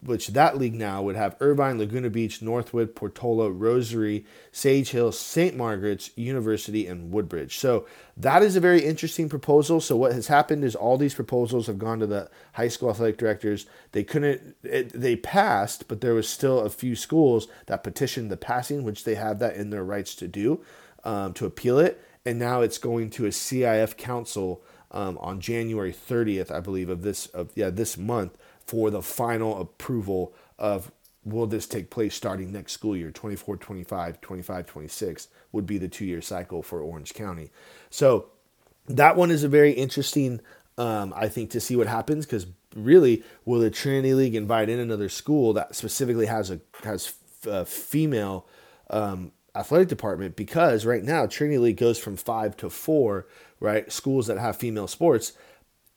which 0.05 0.29
that 0.29 0.59
league 0.59 0.75
now 0.75 1.01
would 1.01 1.15
have 1.15 1.37
Irvine, 1.39 1.79
Laguna 1.79 2.11
Beach, 2.11 2.43
Northwood, 2.43 2.97
Portola, 2.97 3.51
Rosary, 3.51 4.27
Sage 4.51 4.91
Hill, 4.91 5.13
St. 5.13 5.57
Margaret's, 5.57 6.11
University, 6.17 6.89
and 6.89 7.13
Woodbridge. 7.13 7.57
So 7.57 7.87
that 8.17 8.43
is 8.43 8.57
a 8.57 8.61
very 8.61 8.85
interesting 8.85 9.29
proposal. 9.29 9.81
So 9.81 9.97
what 9.97 10.13
has 10.13 10.27
happened 10.27 10.65
is 10.65 10.75
all 10.75 10.99
these 10.99 11.15
proposals 11.15 11.69
have 11.69 11.79
gone 11.79 12.01
to 12.01 12.07
the 12.09 12.29
high 12.55 12.67
school 12.69 12.91
athletic 12.91 13.17
directors. 13.17 13.67
They 13.93 14.03
couldn't, 14.03 14.57
it, 14.65 14.89
they 14.93 15.15
passed, 15.15 15.87
but 15.87 16.01
there 16.01 16.15
was 16.15 16.29
still 16.29 16.61
a 16.61 16.71
few 16.71 16.97
schools 16.97 17.47
that 17.67 17.85
petitioned 17.85 18.31
the 18.31 18.37
passing, 18.37 18.83
which 18.83 19.05
they 19.05 19.15
have 19.15 19.39
that 19.39 19.55
in 19.55 19.71
their 19.71 19.85
rights 19.85 20.17
to 20.17 20.27
do, 20.27 20.65
um, 21.05 21.33
to 21.35 21.47
appeal 21.47 21.79
it. 21.79 22.03
And 22.27 22.41
now 22.41 22.61
it's 22.61 22.79
going 22.79 23.11
to 23.11 23.27
a 23.27 23.31
CIF 23.31 23.97
council 23.97 24.63
um, 24.91 25.17
on 25.19 25.41
January 25.41 25.93
30th, 25.93 26.51
I 26.51 26.61
believe, 26.61 26.89
of 26.89 27.03
this 27.03 27.27
of 27.29 27.51
yeah 27.55 27.71
this 27.71 27.97
month 27.97 28.37
for 28.73 28.91
the 28.91 29.03
final 29.03 29.61
approval 29.61 30.33
of 30.59 30.91
will 31.25 31.47
this 31.47 31.67
take 31.67 31.91
place 31.91 32.15
starting 32.15 32.51
next 32.51 32.73
school 32.73 32.97
year? 32.97 33.11
24 33.11 33.59
25 33.59 34.19
25 34.23 34.67
26 34.67 35.29
would 35.53 35.67
be 35.67 35.77
the 35.77 35.89
two 35.89 36.07
year 36.07 36.23
cycle 36.23 36.63
for 36.63 36.81
orange 36.81 37.13
county. 37.13 37.51
So 37.91 38.31
that 38.87 39.15
one 39.15 39.31
is 39.31 39.45
a 39.45 39.49
very 39.49 39.73
interesting 39.73 40.41
um, 40.79 41.13
i 41.15 41.29
think 41.29 41.51
to 41.51 41.61
see 41.61 41.77
what 41.77 41.87
happens 41.87 42.25
because 42.25 42.47
really 42.75 43.23
will 43.45 43.61
the 43.61 43.71
trinity 43.71 44.15
league 44.15 44.35
invite 44.35 44.71
in 44.71 44.81
another 44.81 45.11
school 45.11 45.53
that 45.53 45.75
specifically 45.77 46.25
has 46.25 46.51
a 46.51 46.61
has 46.83 47.13
a 47.45 47.67
female 47.67 48.47
um, 48.89 49.33
athletic 49.55 49.89
department? 49.89 50.35
Because 50.35 50.87
right 50.87 51.03
now 51.03 51.27
trinity 51.27 51.59
league 51.59 51.77
goes 51.77 51.99
from 51.99 52.17
five 52.17 52.57
to 52.57 52.71
four 52.71 53.27
right 53.61 53.93
schools 53.93 54.27
that 54.29 54.39
have 54.39 54.57
female 54.57 54.89
sports 54.89 55.35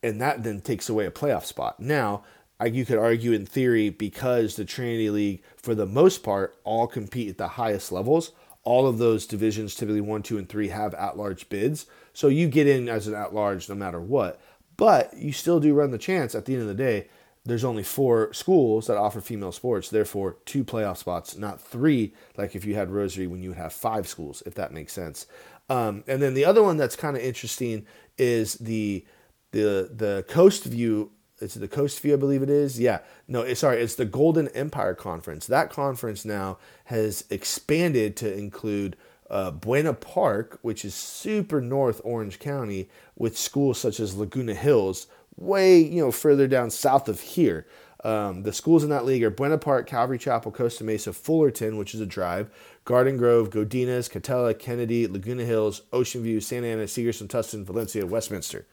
and 0.02 0.20
that 0.20 0.44
then 0.44 0.60
takes 0.60 0.88
away 0.88 1.06
a 1.06 1.10
playoff 1.10 1.44
spot. 1.44 1.80
Now 1.80 2.22
you 2.64 2.84
could 2.86 2.98
argue 2.98 3.32
in 3.32 3.44
theory 3.44 3.90
because 3.90 4.56
the 4.56 4.64
Trinity 4.64 5.10
League, 5.10 5.42
for 5.56 5.74
the 5.74 5.86
most 5.86 6.22
part, 6.22 6.56
all 6.64 6.86
compete 6.86 7.28
at 7.28 7.38
the 7.38 7.48
highest 7.48 7.92
levels. 7.92 8.32
All 8.62 8.86
of 8.86 8.98
those 8.98 9.26
divisions, 9.26 9.74
typically 9.74 10.00
one, 10.00 10.22
two, 10.22 10.38
and 10.38 10.48
three, 10.48 10.68
have 10.68 10.94
at 10.94 11.16
large 11.16 11.48
bids. 11.48 11.86
So 12.12 12.28
you 12.28 12.48
get 12.48 12.66
in 12.66 12.88
as 12.88 13.06
an 13.06 13.14
at 13.14 13.34
large 13.34 13.68
no 13.68 13.74
matter 13.74 14.00
what. 14.00 14.40
But 14.76 15.16
you 15.16 15.32
still 15.32 15.60
do 15.60 15.74
run 15.74 15.90
the 15.90 15.98
chance 15.98 16.34
at 16.34 16.46
the 16.46 16.54
end 16.54 16.62
of 16.62 16.68
the 16.68 16.74
day, 16.74 17.08
there's 17.46 17.64
only 17.64 17.84
four 17.84 18.32
schools 18.32 18.88
that 18.88 18.96
offer 18.96 19.20
female 19.20 19.52
sports, 19.52 19.88
therefore, 19.88 20.36
two 20.44 20.64
playoff 20.64 20.96
spots, 20.96 21.36
not 21.36 21.60
three, 21.60 22.12
like 22.36 22.56
if 22.56 22.64
you 22.64 22.74
had 22.74 22.90
Rosary 22.90 23.26
when 23.26 23.42
you 23.42 23.50
would 23.50 23.58
have 23.58 23.72
five 23.72 24.08
schools, 24.08 24.42
if 24.44 24.54
that 24.56 24.72
makes 24.72 24.92
sense. 24.92 25.26
Um, 25.70 26.02
and 26.08 26.20
then 26.20 26.34
the 26.34 26.44
other 26.44 26.62
one 26.62 26.76
that's 26.76 26.96
kind 26.96 27.16
of 27.16 27.22
interesting 27.22 27.86
is 28.18 28.54
the 28.54 29.04
the 29.52 29.90
the 29.94 30.24
Coast 30.28 30.64
View 30.64 31.12
it's 31.40 31.54
the 31.54 31.68
Coast 31.68 32.00
View, 32.00 32.14
I 32.14 32.16
believe 32.16 32.42
it 32.42 32.50
is. 32.50 32.80
Yeah, 32.80 33.00
no, 33.28 33.52
sorry, 33.54 33.82
it's 33.82 33.94
the 33.94 34.04
Golden 34.04 34.48
Empire 34.48 34.94
Conference. 34.94 35.46
That 35.46 35.70
conference 35.70 36.24
now 36.24 36.58
has 36.86 37.24
expanded 37.30 38.16
to 38.16 38.36
include 38.36 38.96
uh, 39.28 39.50
Buena 39.50 39.92
Park, 39.92 40.58
which 40.62 40.84
is 40.84 40.94
super 40.94 41.60
north 41.60 42.00
Orange 42.04 42.38
County, 42.38 42.88
with 43.16 43.36
schools 43.36 43.78
such 43.78 44.00
as 44.00 44.16
Laguna 44.16 44.54
Hills, 44.54 45.06
way 45.36 45.78
you 45.78 46.00
know 46.00 46.12
further 46.12 46.46
down 46.46 46.70
south 46.70 47.08
of 47.08 47.20
here. 47.20 47.66
Um, 48.04 48.44
the 48.44 48.52
schools 48.52 48.84
in 48.84 48.90
that 48.90 49.04
league 49.04 49.24
are 49.24 49.30
Buena 49.30 49.58
Park, 49.58 49.86
Calvary 49.88 50.18
Chapel, 50.18 50.52
Costa 50.52 50.84
Mesa, 50.84 51.12
Fullerton, 51.12 51.76
which 51.76 51.94
is 51.94 52.00
a 52.00 52.06
drive, 52.06 52.48
Garden 52.84 53.16
Grove, 53.16 53.50
Godinez, 53.50 54.08
Katella, 54.08 54.54
Kennedy, 54.56 55.08
Laguna 55.08 55.44
Hills, 55.44 55.82
Ocean 55.92 56.22
View, 56.22 56.40
Santa 56.40 56.68
Ana, 56.68 56.84
Segerstrom, 56.84 57.26
Tustin, 57.26 57.64
Valencia, 57.64 58.06
Westminster. 58.06 58.64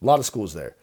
A 0.00 0.04
lot 0.04 0.18
of 0.18 0.24
schools 0.24 0.54
there. 0.54 0.76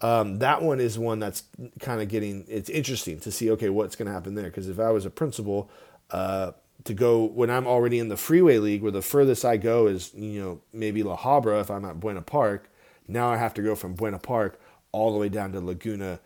Um, 0.00 0.38
that 0.38 0.62
one 0.62 0.80
is 0.80 0.98
one 0.98 1.18
that's 1.18 1.42
kind 1.80 2.00
of 2.00 2.08
getting 2.08 2.44
it's 2.48 2.70
interesting 2.70 3.18
to 3.20 3.32
see 3.32 3.50
okay 3.52 3.68
what's 3.68 3.96
going 3.96 4.06
to 4.06 4.12
happen 4.12 4.34
there. 4.34 4.46
Because 4.46 4.68
if 4.68 4.78
I 4.78 4.90
was 4.90 5.04
a 5.04 5.10
principal 5.10 5.70
uh, 6.10 6.52
to 6.84 6.94
go 6.94 7.24
when 7.24 7.50
I'm 7.50 7.66
already 7.66 7.98
in 7.98 8.08
the 8.08 8.16
freeway 8.16 8.58
league 8.58 8.82
where 8.82 8.92
the 8.92 9.02
furthest 9.02 9.44
I 9.44 9.56
go 9.56 9.86
is 9.86 10.14
you 10.14 10.40
know 10.40 10.60
maybe 10.72 11.02
La 11.02 11.16
Habra 11.16 11.60
if 11.60 11.70
I'm 11.70 11.84
at 11.84 12.00
Buena 12.00 12.22
Park 12.22 12.70
now 13.08 13.28
I 13.28 13.36
have 13.36 13.54
to 13.54 13.62
go 13.62 13.74
from 13.74 13.94
Buena 13.94 14.18
Park 14.18 14.60
all 14.92 15.12
the 15.12 15.18
way 15.18 15.28
down 15.28 15.52
to 15.52 15.60
Laguna 15.60 16.20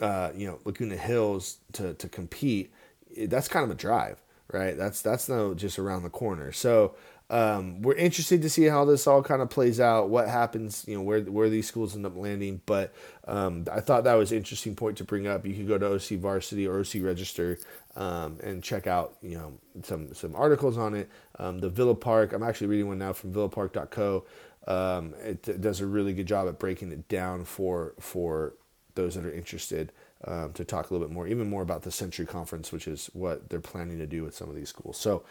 uh, 0.00 0.30
you 0.34 0.46
know 0.46 0.58
Laguna 0.64 0.96
Hills 0.96 1.58
to 1.72 1.94
to 1.94 2.08
compete. 2.08 2.72
That's 3.16 3.48
kind 3.48 3.64
of 3.64 3.70
a 3.70 3.74
drive 3.74 4.20
right? 4.52 4.76
That's 4.76 5.02
that's 5.02 5.28
no 5.28 5.54
just 5.54 5.78
around 5.78 6.02
the 6.02 6.10
corner. 6.10 6.52
So 6.52 6.94
um, 7.28 7.82
we're 7.82 7.94
interested 7.94 8.40
to 8.42 8.50
see 8.50 8.64
how 8.64 8.84
this 8.84 9.06
all 9.06 9.22
kind 9.22 9.42
of 9.42 9.50
plays 9.50 9.80
out, 9.80 10.08
what 10.08 10.28
happens, 10.28 10.84
you 10.86 10.96
know, 10.96 11.02
where 11.02 11.20
where 11.22 11.48
these 11.48 11.66
schools 11.66 11.96
end 11.96 12.06
up 12.06 12.16
landing. 12.16 12.60
But 12.66 12.94
um, 13.26 13.64
I 13.70 13.80
thought 13.80 14.04
that 14.04 14.14
was 14.14 14.30
an 14.30 14.38
interesting 14.38 14.76
point 14.76 14.98
to 14.98 15.04
bring 15.04 15.26
up. 15.26 15.44
You 15.44 15.54
could 15.54 15.66
go 15.66 15.76
to 15.76 15.94
OC 15.94 16.20
Varsity 16.20 16.68
or 16.68 16.78
OC 16.78 17.02
Register 17.02 17.58
um, 17.96 18.38
and 18.42 18.62
check 18.62 18.86
out, 18.86 19.16
you 19.22 19.36
know, 19.36 19.54
some 19.82 20.14
some 20.14 20.36
articles 20.36 20.78
on 20.78 20.94
it. 20.94 21.10
Um, 21.38 21.58
the 21.58 21.68
Villa 21.68 21.96
Park, 21.96 22.32
I'm 22.32 22.44
actually 22.44 22.68
reading 22.68 22.86
one 22.86 22.98
now 22.98 23.12
from 23.12 23.32
VillaPark.co. 23.32 24.24
Um, 24.68 25.14
it, 25.20 25.48
it 25.48 25.60
does 25.60 25.80
a 25.80 25.86
really 25.86 26.12
good 26.12 26.26
job 26.26 26.46
at 26.46 26.60
breaking 26.60 26.92
it 26.92 27.08
down 27.08 27.44
for 27.44 27.94
for 27.98 28.54
those 28.94 29.16
that 29.16 29.26
are 29.26 29.32
interested. 29.32 29.92
Um, 30.24 30.54
to 30.54 30.64
talk 30.64 30.90
a 30.90 30.94
little 30.94 31.06
bit 31.06 31.12
more, 31.12 31.28
even 31.28 31.50
more 31.50 31.60
about 31.60 31.82
the 31.82 31.90
Century 31.90 32.24
Conference, 32.24 32.72
which 32.72 32.88
is 32.88 33.10
what 33.12 33.50
they're 33.50 33.60
planning 33.60 33.98
to 33.98 34.06
do 34.06 34.24
with 34.24 34.34
some 34.34 34.48
of 34.48 34.56
these 34.56 34.70
schools. 34.70 34.96
So, 34.96 35.24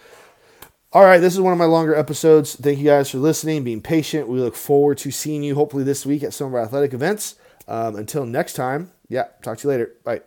all 0.95 1.03
right, 1.03 1.17
this 1.17 1.33
is 1.33 1.41
one 1.41 1.51
of 1.51 1.59
my 1.59 1.65
longer 1.65 1.93
episodes. 1.93 2.55
Thank 2.55 2.79
you 2.79 2.85
guys 2.85 3.09
for 3.09 3.17
listening, 3.17 3.65
being 3.65 3.81
patient. 3.81 4.29
We 4.29 4.39
look 4.39 4.55
forward 4.55 4.97
to 4.99 5.11
seeing 5.11 5.43
you 5.43 5.53
hopefully 5.53 5.83
this 5.83 6.05
week 6.05 6.23
at 6.23 6.33
some 6.33 6.47
of 6.47 6.53
our 6.53 6.61
athletic 6.61 6.93
events. 6.93 7.35
Um, 7.67 7.97
until 7.97 8.25
next 8.25 8.53
time, 8.53 8.93
yeah, 9.09 9.25
talk 9.41 9.57
to 9.57 9.67
you 9.67 9.71
later. 9.71 9.91
Bye. 10.05 10.21